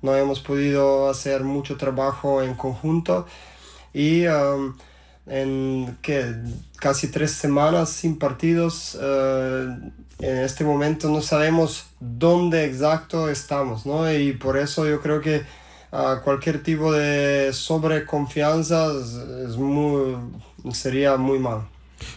no 0.00 0.16
hemos 0.16 0.40
podido 0.40 1.10
hacer 1.10 1.44
mucho 1.44 1.76
trabajo 1.76 2.42
en 2.42 2.54
conjunto 2.54 3.26
y 3.92 4.24
en 5.26 5.98
que 6.00 6.34
casi 6.76 7.08
tres 7.08 7.32
semanas 7.32 7.90
sin 7.90 8.18
partidos, 8.18 8.98
en 8.98 10.38
este 10.38 10.64
momento 10.64 11.08
no 11.08 11.20
sabemos 11.20 11.86
dónde 12.00 12.64
exacto 12.64 13.28
estamos, 13.28 13.86
¿no? 13.86 14.12
y 14.12 14.32
por 14.32 14.56
eso 14.56 14.86
yo 14.88 15.00
creo 15.00 15.20
que 15.20 15.42
cualquier 16.24 16.62
tipo 16.64 16.90
de 16.92 17.52
sobreconfianza 17.52 18.88
es, 19.46 19.56
muy, 19.56 20.16
sería 20.72 21.16
muy 21.16 21.38
mal. 21.38 21.68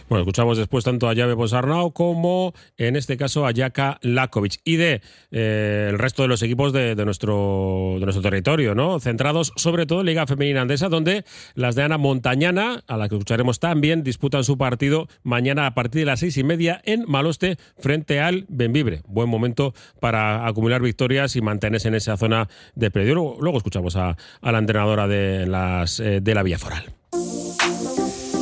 Bueno, 0.08 0.22
escuchamos 0.22 0.58
después 0.58 0.84
tanto 0.84 1.08
a 1.08 1.14
Llave 1.14 1.36
Posarnau 1.36 1.92
como, 1.92 2.54
en 2.76 2.96
este 2.96 3.16
caso, 3.16 3.46
a 3.46 3.52
Jaka 3.54 3.98
Lakovic 4.02 4.60
y 4.64 4.76
de 4.76 5.00
eh, 5.30 5.88
el 5.90 5.98
resto 5.98 6.22
de 6.22 6.28
los 6.28 6.42
equipos 6.42 6.72
de, 6.72 6.94
de, 6.94 7.04
nuestro, 7.04 7.96
de 7.98 8.04
nuestro 8.04 8.22
territorio, 8.22 8.74
¿no? 8.74 9.00
Centrados 9.00 9.52
sobre 9.56 9.86
todo 9.86 10.00
en 10.00 10.06
Liga 10.06 10.26
Femenina 10.26 10.62
Andesa, 10.62 10.88
donde 10.88 11.24
las 11.54 11.74
de 11.74 11.82
Ana 11.82 11.98
Montañana, 11.98 12.82
a 12.86 12.96
la 12.96 13.08
que 13.08 13.14
escucharemos 13.14 13.60
también, 13.60 14.02
disputan 14.02 14.44
su 14.44 14.58
partido 14.58 15.08
mañana 15.22 15.66
a 15.66 15.74
partir 15.74 16.00
de 16.00 16.06
las 16.06 16.20
seis 16.20 16.36
y 16.36 16.44
media 16.44 16.80
en 16.84 17.04
Maloste 17.06 17.56
frente 17.78 18.20
al 18.20 18.46
Benvibre. 18.48 19.02
Buen 19.06 19.28
momento 19.28 19.74
para 20.00 20.46
acumular 20.46 20.82
victorias 20.82 21.36
y 21.36 21.40
mantenerse 21.40 21.88
en 21.88 21.94
esa 21.94 22.16
zona 22.16 22.48
de 22.74 22.90
predio. 22.90 23.14
Luego, 23.14 23.36
luego 23.40 23.58
escuchamos 23.58 23.96
a, 23.96 24.16
a, 24.40 24.52
la 24.52 24.58
entrenadora 24.58 25.06
de, 25.06 25.46
las, 25.46 26.00
eh, 26.00 26.20
de 26.20 26.34
la 26.34 26.42
Vía 26.42 26.58
Foral. 26.58 26.84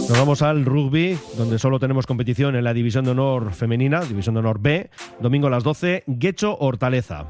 Nos 0.08 0.18
vamos 0.18 0.42
al 0.42 0.66
rugby, 0.66 1.18
donde 1.38 1.58
solo 1.58 1.80
tenemos 1.80 2.06
competición 2.06 2.56
en 2.56 2.64
la 2.64 2.74
División 2.74 3.06
de 3.06 3.12
Honor 3.12 3.54
Femenina, 3.54 4.00
División 4.00 4.34
de 4.34 4.40
Honor 4.40 4.60
B, 4.60 4.90
domingo 5.18 5.46
a 5.46 5.50
las 5.50 5.64
12, 5.64 6.04
Guecho 6.06 6.58
Hortaleza. 6.58 7.26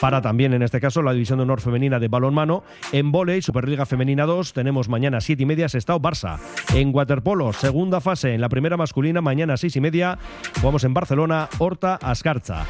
Para 0.00 0.22
también, 0.22 0.54
en 0.54 0.62
este 0.62 0.80
caso, 0.80 1.02
la 1.02 1.12
División 1.12 1.38
de 1.38 1.42
Honor 1.42 1.60
Femenina 1.60 1.98
de 1.98 2.08
balonmano. 2.08 2.62
En 2.92 3.12
volei, 3.12 3.42
Superliga 3.42 3.84
Femenina 3.84 4.24
2, 4.24 4.54
tenemos 4.54 4.88
mañana 4.88 5.20
7 5.20 5.42
y 5.42 5.46
media, 5.46 5.68
Sestao 5.68 6.00
Barça. 6.00 6.38
En 6.74 6.94
waterpolo, 6.94 7.52
segunda 7.52 8.00
fase, 8.00 8.32
en 8.32 8.40
la 8.40 8.48
primera 8.48 8.78
masculina, 8.78 9.20
mañana 9.20 9.58
6 9.58 9.76
y 9.76 9.80
media, 9.80 10.18
jugamos 10.60 10.84
en 10.84 10.94
Barcelona, 10.94 11.50
Horta 11.58 11.96
Ascarza. 11.96 12.64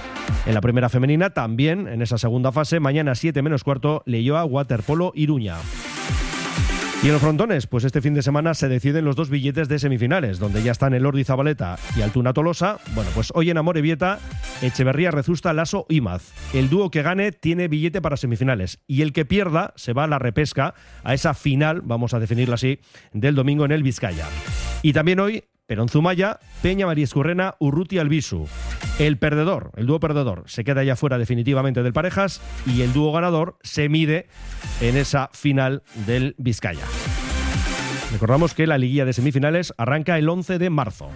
En 0.47 0.55
la 0.55 0.61
primera 0.61 0.89
femenina, 0.89 1.31
también, 1.31 1.87
en 1.87 2.03
esa 2.03 2.19
segunda 2.19 2.51
fase, 2.51 2.81
mañana 2.81 3.15
7 3.15 3.41
menos 3.43 3.63
cuarto, 3.63 4.03
Leyoa 4.05 4.45
Waterpolo 4.45 5.13
Iruña. 5.15 5.57
Y 7.01 7.07
en 7.07 7.13
los 7.13 7.23
frontones, 7.23 7.69
pues 7.69 7.85
este 7.85 8.03
fin 8.03 8.15
de 8.15 8.23
semana 8.23 8.55
se 8.55 8.69
deciden 8.69 9.05
los 9.05 9.15
dos 9.15 9.31
billetes 9.31 9.69
de 9.69 9.79
semifinales, 9.79 10.41
donde 10.41 10.65
ya 10.65 10.73
están 10.73 10.95
el 10.95 11.07
Ordi 11.07 11.23
Zabaleta 11.23 11.79
y 11.97 12.03
Altuna 12.03 12.33
Tolosa. 12.33 12.81
Bueno, 12.93 13.09
pues 13.15 13.31
hoy 13.37 13.51
en 13.51 13.59
Amorebieta, 13.59 14.19
Echeverría 14.63 15.13
Rezusta, 15.13 15.53
Lasso 15.53 15.87
y 15.89 16.01
Maz. 16.01 16.33
El 16.53 16.69
dúo 16.69 16.91
que 16.91 17.03
gane 17.03 17.31
tiene 17.31 17.69
billete 17.69 18.03
para 18.03 18.17
semifinales 18.17 18.81
y 18.89 19.03
el 19.03 19.13
que 19.13 19.25
pierda 19.25 19.75
se 19.77 19.93
va 19.93 20.05
a 20.05 20.09
la 20.09 20.19
repesca, 20.19 20.75
a 21.05 21.15
esa 21.15 21.35
final, 21.35 21.83
vamos 21.83 22.15
a 22.15 22.19
definirla 22.19 22.57
así, 22.57 22.81
del 23.13 23.37
domingo 23.37 23.65
en 23.65 23.71
el 23.71 23.85
Vizcaya. 23.85 24.27
Y 24.83 24.93
también 24.93 25.21
hoy 25.21 25.45
Perón 25.69 25.91
Zumaya, 25.91 26.41
Peña 26.63 26.87
María 26.87 27.05
Escurrena, 27.05 27.55
Urruti 27.59 27.99
Albisu. 27.99 28.49
El 28.99 29.19
perdedor, 29.19 29.71
el 29.77 29.87
dúo 29.87 30.01
perdedor, 30.01 30.45
se 30.47 30.65
queda 30.65 30.83
ya 30.83 30.97
fuera 30.97 31.19
definitivamente 31.19 31.83
del 31.83 31.93
parejas 31.93 32.41
y 32.65 32.81
el 32.81 32.95
dúo 32.95 33.13
ganador 33.13 33.59
se 33.63 33.91
mide 33.91 34.29
en 34.81 34.97
esa 34.97 35.29
final 35.35 35.83
del 36.07 36.35
Vizcaya. 36.39 36.87
Recordamos 38.11 38.55
que 38.55 38.67
la 38.67 38.79
liguilla 38.79 39.05
de 39.05 39.13
semifinales 39.13 39.75
arranca 39.77 40.17
el 40.17 40.31
11 40.31 40.59
de 40.59 40.71
marzo. 40.71 41.11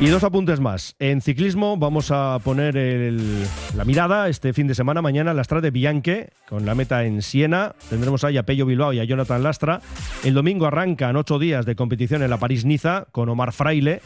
Y 0.00 0.08
dos 0.08 0.24
apuntes 0.24 0.58
más. 0.60 0.96
En 0.98 1.20
ciclismo 1.20 1.76
vamos 1.76 2.10
a 2.10 2.38
poner 2.42 2.76
el- 2.76 3.44
la 3.76 3.84
mirada 3.84 4.28
este 4.28 4.52
fin 4.52 4.66
de 4.66 4.74
semana, 4.74 5.00
mañana, 5.00 5.32
la 5.32 5.44
Strade 5.44 5.70
Bianche, 5.70 6.30
con 6.48 6.66
la 6.66 6.74
meta 6.74 7.04
en 7.04 7.22
Siena. 7.22 7.74
Tendremos 7.88 8.24
ahí 8.24 8.36
a 8.36 8.42
Pello 8.42 8.66
Bilbao 8.66 8.92
y 8.92 8.98
a 8.98 9.04
Jonathan 9.04 9.42
Lastra. 9.42 9.80
El 10.24 10.34
domingo 10.34 10.66
arrancan 10.66 11.16
ocho 11.16 11.38
días 11.38 11.64
de 11.64 11.76
competición 11.76 12.22
en 12.22 12.30
la 12.30 12.38
París-Niza 12.38 13.06
con 13.12 13.28
Omar 13.28 13.52
Fraile. 13.52 14.00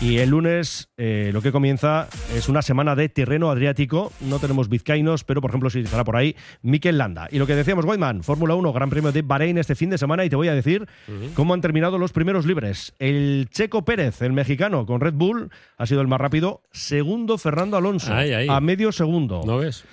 Y 0.00 0.18
el 0.18 0.30
lunes 0.30 0.88
eh, 0.96 1.30
lo 1.32 1.42
que 1.42 1.52
comienza 1.52 2.08
es 2.34 2.48
una 2.48 2.60
semana 2.62 2.94
de 2.96 3.08
terreno 3.08 3.50
adriático. 3.50 4.12
No 4.20 4.38
tenemos 4.38 4.68
vizcaínos, 4.68 5.22
pero 5.24 5.40
por 5.40 5.50
ejemplo 5.50 5.70
sí 5.70 5.80
estará 5.80 6.02
por 6.04 6.16
ahí 6.16 6.34
Mikel 6.62 6.98
Landa. 6.98 7.28
Y 7.30 7.38
lo 7.38 7.46
que 7.46 7.54
decíamos, 7.54 7.84
Weidman, 7.84 8.22
Fórmula 8.22 8.54
1, 8.54 8.72
Gran 8.72 8.90
Premio 8.90 9.12
de 9.12 9.22
Bahrein 9.22 9.58
este 9.58 9.74
fin 9.74 9.90
de 9.90 9.98
semana 9.98 10.24
y 10.24 10.30
te 10.30 10.36
voy 10.36 10.48
a 10.48 10.54
decir 10.54 10.86
cómo 11.34 11.54
han 11.54 11.60
terminado 11.60 11.98
los 11.98 12.12
primeros 12.12 12.46
libres. 12.46 12.94
El 12.98 13.48
Checo 13.50 13.84
Pérez, 13.84 14.22
el 14.22 14.32
mexicano, 14.32 14.86
con 14.86 15.00
Red 15.00 15.14
Bull, 15.14 15.21
ha 15.76 15.86
sido 15.86 16.00
el 16.00 16.08
más 16.08 16.20
rápido. 16.20 16.62
Segundo, 16.72 17.38
Fernando 17.38 17.76
Alonso, 17.76 18.12
a 18.12 18.60
medio 18.60 18.92
segundo. 18.92 19.42
¿No 19.44 19.58
ves? 19.58 19.84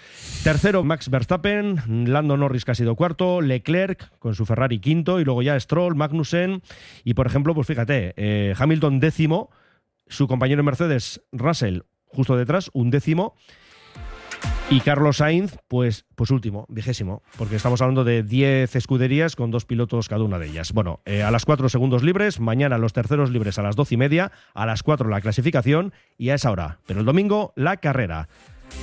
Tercero, 0.44 0.84
Max 0.84 1.10
Verstappen, 1.10 2.06
Lando 2.12 2.38
Norris 2.38 2.64
que 2.64 2.72
ha 2.72 2.76
sido 2.76 2.96
cuarto, 2.96 3.42
Leclerc 3.42 4.18
con 4.20 4.36
su 4.36 4.46
Ferrari 4.46 4.80
quinto 4.80 5.20
y 5.20 5.26
luego 5.26 5.42
ya 5.42 5.60
Stroll, 5.60 5.96
Magnussen 5.96 6.62
y 7.04 7.14
por 7.14 7.28
ejemplo, 7.28 7.54
pues 7.54 7.68
fíjate, 7.68 8.14
eh, 8.16 8.54
Hamilton 8.58 9.00
décimo, 9.00 9.50
su 10.08 10.28
compañero 10.28 10.62
en 10.62 10.66
Mercedes, 10.66 11.22
Russell, 11.32 11.82
justo 12.06 12.38
detrás, 12.38 12.70
un 12.74 12.90
décimo. 12.90 13.36
Y 14.72 14.82
Carlos 14.82 15.18
Sainz, 15.18 15.58
pues, 15.68 16.06
pues 16.14 16.30
último, 16.30 16.68
vigésimo, 16.70 17.24
porque 17.40 17.56
estamos 17.56 17.82
hablando 17.82 18.04
de 18.04 18.22
10 18.22 18.76
escuderías 18.76 19.36
con 19.36 19.50
dos 19.50 19.66
pilotos 19.66 20.08
cada 20.08 20.24
una 20.24 20.38
de 20.38 20.46
ellas. 20.46 20.74
Bueno, 20.74 21.00
eh, 21.06 21.24
a 21.24 21.32
las 21.32 21.44
4 21.46 21.70
segundos 21.70 22.04
libres, 22.04 22.40
mañana 22.40 22.78
los 22.78 22.94
terceros 22.94 23.32
libres 23.32 23.58
a 23.58 23.64
las 23.64 23.76
12 23.76 23.96
y 23.96 23.98
media, 23.98 24.32
a 24.54 24.68
las 24.68 24.84
4 24.84 25.10
la 25.10 25.22
clasificación 25.22 25.92
y 26.20 26.30
a 26.30 26.36
esa 26.36 26.52
hora. 26.52 26.78
Pero 26.86 27.00
el 27.00 27.06
domingo 27.08 27.52
la 27.56 27.78
carrera. 27.78 28.30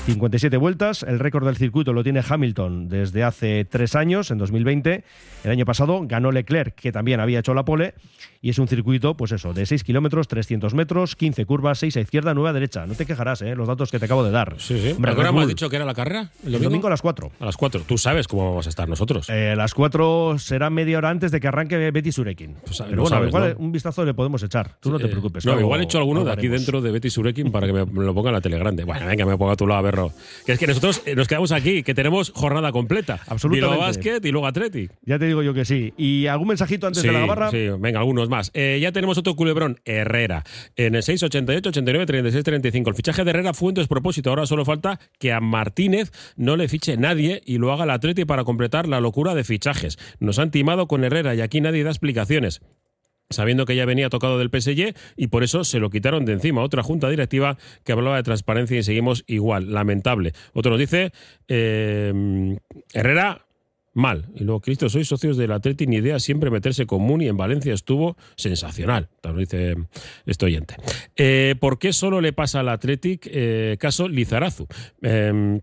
57 0.07 0.57
vueltas, 0.57 1.03
el 1.03 1.19
récord 1.19 1.45
del 1.47 1.57
circuito 1.57 1.93
lo 1.93 2.03
tiene 2.05 2.23
Hamilton 2.27 2.89
desde 2.89 3.25
hace 3.25 3.65
tres 3.65 3.95
años, 3.97 4.31
en 4.31 4.39
2020. 4.39 5.05
El 5.45 5.51
año 5.51 5.65
pasado 5.65 6.01
ganó 6.07 6.31
Leclerc, 6.33 6.75
que 6.75 6.93
también 6.93 7.21
había 7.21 7.39
hecho 7.41 7.55
la 7.55 7.65
pole, 7.65 7.95
y 8.41 8.51
es 8.51 8.59
un 8.59 8.69
circuito, 8.69 9.17
pues 9.17 9.33
eso, 9.33 9.53
de 9.53 9.67
6 9.67 9.83
kilómetros, 9.85 10.29
300 10.29 10.75
metros, 10.75 11.17
15 11.17 11.45
curvas, 11.47 11.79
6 11.79 11.97
a 11.97 12.01
izquierda, 12.01 12.35
9 12.35 12.51
a 12.51 12.53
derecha. 12.53 12.87
No 12.87 12.95
te 12.95 13.07
quejarás, 13.07 13.43
¿eh? 13.43 13.55
los 13.57 13.67
datos 13.69 13.91
que 13.91 13.99
te 13.99 14.05
acabo 14.05 14.23
de 14.25 14.31
dar. 14.31 14.55
Sí, 14.59 14.79
sí. 14.81 14.93
Hombre, 14.93 15.11
¿A 15.11 15.15
qué 15.15 15.21
hora 15.21 15.31
Red 15.31 15.37
me 15.37 15.43
has 15.43 15.49
dicho 15.49 15.69
que 15.69 15.77
era 15.77 15.85
la 15.85 15.95
carrera? 15.95 16.31
¿El 16.43 16.47
El 16.47 16.53
domingo? 16.53 16.65
domingo 16.71 16.87
a 16.87 16.91
las 16.91 17.03
4. 17.03 17.33
A 17.41 17.45
las 17.45 17.57
4. 17.57 17.83
Tú 17.87 17.99
sabes 17.99 18.29
cómo 18.29 18.49
vamos 18.51 18.67
a 18.67 18.69
estar 18.69 18.89
nosotros. 18.89 19.29
Eh, 19.31 19.51
a 19.53 19.57
las 19.57 19.75
4 19.75 20.37
será 20.39 20.71
media 20.71 20.99
hora 20.99 21.11
antes 21.11 21.33
de 21.33 21.41
que 21.41 21.49
arranque 21.49 21.91
Betty 21.91 22.13
Surekin. 22.13 22.55
Pues, 22.65 22.79
Pero 22.89 23.03
bueno, 23.03 23.09
sabes, 23.09 23.29
igual 23.29 23.55
¿no? 23.59 23.65
un 23.65 23.73
vistazo 23.73 24.05
le 24.05 24.15
podemos 24.15 24.43
echar. 24.43 24.77
Tú 24.81 24.91
no 24.91 24.99
te 24.99 25.07
Eh, 25.07 25.09
preocupes. 25.09 25.45
No, 25.47 25.59
igual 25.59 25.81
he 25.81 25.85
hecho 25.85 25.99
alguno 25.99 26.25
de 26.25 26.33
aquí 26.33 26.49
dentro 26.49 26.81
de 26.81 26.91
Betty 26.93 27.11
Surekin 27.11 27.51
para 27.51 27.67
que 27.67 27.73
me, 27.73 27.85
lo 28.05 28.15
ponga 28.15 28.31
en 28.31 28.35
la 28.35 28.41
tele 28.41 28.59
grande. 28.59 28.85
Bueno, 28.85 29.07
venga, 29.07 29.25
me 29.27 29.37
ponga 29.37 29.53
a 29.55 29.57
tu 29.57 29.67
lado, 29.67 29.76
berro. 29.83 30.13
Que 30.45 30.53
es 30.53 30.59
que 30.59 30.67
nosotros 30.67 31.03
eh, 31.07 31.15
nos 31.15 31.29
quedamos 31.29 31.53
aquí, 31.53 31.83
que 31.83 31.95
tenemos 31.95 32.31
jornada 32.35 32.73
completa. 32.73 33.21
Absolutamente. 33.27 33.75
Bilbao 33.75 33.87
Basket 33.87 34.21
y 34.25 34.31
luego 34.33 34.47
Athletic. 34.47 34.93
Ya 35.05 35.19
te 35.19 35.27
digo 35.27 35.43
yo 35.43 35.55
que 35.55 35.65
sí. 35.65 35.93
¿Y 35.97 36.27
algún 36.27 36.49
mensajito 36.49 36.87
antes 36.87 37.03
Sí, 37.03 37.09
de 37.09 37.13
la 37.15 37.21
gabarra? 37.21 37.51
sí, 37.51 37.69
venga, 37.79 38.01
algunos 38.01 38.29
más. 38.29 38.51
Eh, 38.55 38.79
ya 38.81 38.93
tenemos 38.93 39.19
otro 39.19 39.35
culebrón, 39.37 39.81
Herrera, 39.85 40.45
en 40.77 40.95
el 40.95 41.03
688, 41.03 41.69
89, 41.71 42.07
36, 42.07 42.45
35. 42.45 42.91
El 42.91 42.97
fichaje 42.97 43.25
de 43.25 43.31
Herrera 43.31 43.55
fue 43.55 43.69
un 43.69 43.75
despropósito. 43.75 44.31
Ahora 44.31 44.47
solo 44.47 44.65
falta 44.65 45.01
que 45.19 45.33
a 45.33 45.41
Martínez 45.41 46.13
no 46.37 46.57
le 46.57 46.69
fiche 46.69 46.97
nadie 46.97 47.43
y 47.45 47.59
lo 47.59 47.73
haga 47.73 47.85
el 47.85 47.91
Atleti 47.91 48.25
para 48.25 48.45
completar 48.45 48.89
la 48.89 49.01
locura 49.01 49.35
de 49.35 49.45
fichajes. 49.45 49.99
Nos 50.21 50.39
han 50.39 50.51
timado 50.51 50.87
con 50.87 51.05
Herrera 51.05 51.35
y 51.35 51.41
aquí 51.41 51.61
nadie 51.61 51.85
da 51.85 51.91
explicaciones 51.91 52.61
sabiendo 53.31 53.67
que 53.67 53.77
ya 53.77 53.85
venía 53.85 54.09
tocado 54.09 54.39
del 54.39 54.51
PSG 54.51 54.95
y 55.17 55.27
por 55.29 55.43
eso 55.43 55.65
se 55.65 55.79
lo 55.79 55.91
quitaron 55.91 56.25
de 56.25 56.33
encima. 56.33 56.63
Otra 56.63 56.83
junta 56.83 57.09
directiva 57.09 57.59
que 57.85 57.93
hablaba 57.93 58.17
de 58.17 58.23
transparencia 58.23 58.79
y 58.79 58.83
seguimos 58.83 59.25
igual. 59.27 59.73
Lamentable. 59.73 60.33
Otro 60.53 60.73
nos 60.73 60.81
dice, 60.81 61.13
eh, 61.49 62.57
Herrera, 62.93 63.47
mal. 63.97 64.27
Y 64.35 64.45
luego, 64.45 64.61
Cristo, 64.61 64.89
sois 64.89 65.09
socios 65.09 65.37
del 65.37 65.51
Atleti, 65.53 65.87
ni 65.87 65.97
idea 65.97 66.21
siempre 66.21 66.51
meterse 66.51 66.87
con 66.87 67.03
Muni 67.03 67.29
en 67.29 67.37
Valencia 67.37 67.75
estuvo 67.75 68.17
sensacional. 68.37 69.09
Te 69.21 69.31
lo 69.31 69.39
dice 69.39 69.75
este 70.27 70.45
oyente. 70.45 70.77
Eh, 71.17 71.57
¿Por 71.59 71.79
qué 71.79 71.93
solo 71.93 72.21
le 72.21 72.33
pasa 72.33 72.61
al 72.61 72.69
Athletic 72.69 73.27
eh, 73.31 73.77
caso 73.81 74.09
Lizarazu? 74.09 74.67
Eh, 75.03 75.61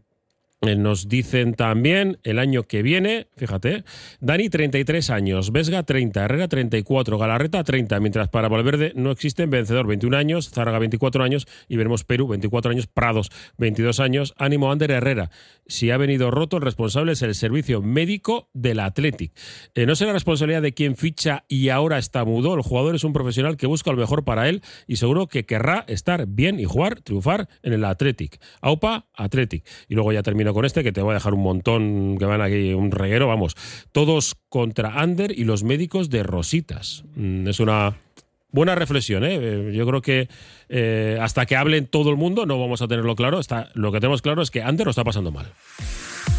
Nos 0.63 1.10
dicen 1.10 1.56
también 1.56 2.19
el 2.23 2.39
año 2.39 2.63
que 2.63 2.84
viene, 2.84 3.28
fíjate, 3.36 3.84
Dani 4.21 4.47
33 4.47 5.10
años, 5.10 5.52
Vesga 5.52 5.84
30, 5.84 6.23
Herrera 6.23 6.47
34, 6.47 7.17
Galarreta 7.17 7.65
30, 7.65 7.99
mientras 7.99 8.30
para 8.30 8.47
Valverde 8.47 8.93
no 8.95 9.12
existen 9.12 9.49
vencedor 9.49 9.88
21 9.88 10.15
años, 10.15 10.52
Zárraga 10.52 10.80
24 10.80 11.21
años 11.21 11.47
y 11.67 11.76
veremos 11.76 12.06
Perú 12.06 12.30
24 12.30 12.71
años, 12.71 12.88
Prados 12.88 13.30
22 13.58 13.99
años, 13.99 14.34
ánimo 14.38 14.71
Ander 14.71 14.91
Herrera. 14.91 15.32
Si 15.67 15.91
ha 15.91 15.97
venido 15.97 16.32
roto, 16.32 16.58
el 16.58 16.63
responsable 16.63 17.12
es 17.12 17.21
el 17.21 17.36
servicio 17.36 17.82
médico 17.82 18.49
del 18.54 18.80
Athletic. 18.80 19.34
Eh, 19.76 19.86
no 19.86 19.95
será 19.95 20.13
responsabilidad 20.13 20.62
de 20.62 20.73
quien 20.73 20.95
ficha 20.95 21.43
y 21.49 21.69
ahora 21.69 21.97
está 21.97 22.23
mudo. 22.23 22.54
El 22.56 22.62
jugador 22.62 22.95
es 22.95 23.04
un 23.04 23.13
profesional 23.13 23.58
que 23.58 23.67
busca 23.67 23.91
lo 23.91 23.97
mejor 23.97 24.23
para 24.23 24.47
él 24.47 24.62
y 24.88 24.95
seguro 24.95 25.28
que 25.28 25.45
querrá 25.45 25.84
estar 25.88 26.26
bien 26.28 26.60
y 26.60 26.65
jugar, 26.65 27.02
triunfar 27.02 27.49
en 27.63 27.73
el 27.73 27.84
Athletic. 27.86 28.39
AUPA, 28.62 29.08
Athletic. 29.13 29.65
Y 29.89 29.95
luego 29.95 30.12
ya 30.12 30.23
termino 30.23 30.53
con 30.54 30.66
este 30.66 30.84
que 30.84 30.92
te 30.92 31.02
voy 31.02 31.12
a 31.12 31.16
dejar 31.16 31.34
un 31.34 31.44
montón 31.44 32.18
que 32.18 32.26
van 32.26 32.42
aquí, 32.42 32.74
un 32.74 32.92
reguero, 32.92 33.28
vamos. 33.28 33.56
Todos 33.92 34.36
contra 34.50 35.00
Ander 35.00 35.32
y 35.38 35.44
los 35.44 35.63
médicos 35.63 36.10
de 36.10 36.24
Rositas. 36.24 37.04
Mm, 37.16 37.48
es 37.48 37.60
una 37.60 37.96
buena 38.52 38.76
reflexión, 38.76 39.24
¿eh? 39.24 39.38
Eh, 39.42 39.72
Yo 39.74 39.86
creo 39.86 40.02
que 40.02 40.30
eh, 40.70 41.18
hasta 41.22 41.46
que 41.46 41.58
hablen 41.58 41.88
todo 41.88 42.10
el 42.10 42.18
mundo 42.18 42.46
no 42.46 42.60
vamos 42.60 42.82
a 42.82 42.88
tenerlo 42.88 43.16
claro. 43.16 43.39
Está, 43.39 43.70
lo 43.74 43.92
que 43.92 44.00
tenemos 44.00 44.22
claro 44.22 44.42
es 44.42 44.52
que 44.52 44.62
Ander 44.62 44.86
lo 44.86 44.92
está 44.92 45.04
pasando 45.04 45.32
mal. 45.32 45.52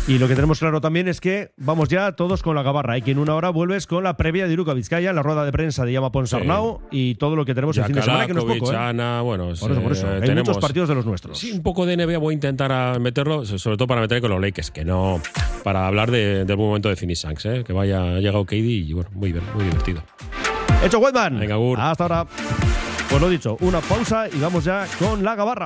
Y 0.07 0.19
lo 0.19 0.29
que 0.29 0.35
tenemos 0.35 0.59
claro 0.59 0.83
también 0.83 1.09
es 1.09 1.19
que 1.19 1.53
vamos 1.57 1.89
ya 1.89 2.13
todos 2.13 2.43
con 2.43 2.55
la 2.55 2.63
gabarra 2.63 2.99
y 2.99 3.03
que 3.03 3.13
en 3.13 3.19
una 3.19 3.35
hora 3.35 3.49
vuelves 3.49 3.87
con 3.87 4.05
la 4.05 4.19
previa 4.19 4.47
de 4.47 4.53
Iruka 4.53 4.75
Vizcaya, 4.75 5.15
la 5.15 5.23
rueda 5.23 5.47
de 5.47 5.53
prensa 5.53 5.87
de 5.87 5.93
Llama 5.93 6.13
Ponsarnau 6.13 6.83
y 6.91 7.15
todo 7.15 7.37
lo 7.37 7.47
que 7.47 7.55
tenemos 7.55 7.79
el 7.79 7.85
fin 7.85 7.95
de 7.95 8.03
semana, 8.03 8.27
que 8.27 8.35
no 8.35 8.41
es 8.41 8.59
poco. 8.59 8.71
¿eh? 8.71 8.77
Ana, 8.77 9.23
bueno, 9.23 9.45
Por 9.59 9.73
eso, 9.73 9.81
por 9.83 9.93
eso. 9.93 10.07
eh, 10.13 10.17
Hay 10.17 10.21
tenemos- 10.21 10.49
muchos 10.49 10.61
partidos 10.61 10.91
de 10.91 10.95
los 10.95 11.07
nuestros. 11.07 11.39
Sí, 11.39 11.53
un 11.53 11.63
poco 11.63 11.87
de 11.87 11.97
NBA 11.97 12.19
voy 12.19 12.33
a 12.33 12.35
intentar 12.35 12.71
a 12.71 12.99
meterlo, 12.99 13.47
sobre 13.47 13.79
todo 13.79 13.89
para 13.89 14.03
meter 14.03 14.21
con 14.21 14.31
los 14.31 14.41
Lakers, 14.43 14.71
que 14.71 14.85
no. 14.85 15.23
Para 15.63 15.87
hablar 15.87 16.11
de- 16.11 16.45
del 16.45 16.57
buen 16.57 16.69
momento 16.69 16.91
de 16.91 16.97
Finishanks, 16.97 17.47
¿eh? 17.47 17.65
que 17.67 17.73
vaya, 17.73 18.03
ha 18.17 18.21
llegado 18.21 18.45
KD 18.45 18.57
y 18.57 18.93
bueno, 18.93 19.09
muy 19.15 19.33
bien, 19.33 19.45
muy 19.55 19.65
divertido. 19.65 20.03
Hecho, 20.85 20.99
Wetman. 20.99 21.39
Venga, 21.41 21.57
Gur. 21.57 21.81
Hasta 21.81 22.05
ahora. 22.05 22.27
Pues 23.09 23.21
lo 23.23 23.29
dicho, 23.29 23.57
una 23.61 23.81
pausa 23.81 24.27
y 24.29 24.41
vamos 24.41 24.65
ya 24.65 24.87
con 24.99 25.23
la 25.23 25.35
gabarra. 25.37 25.63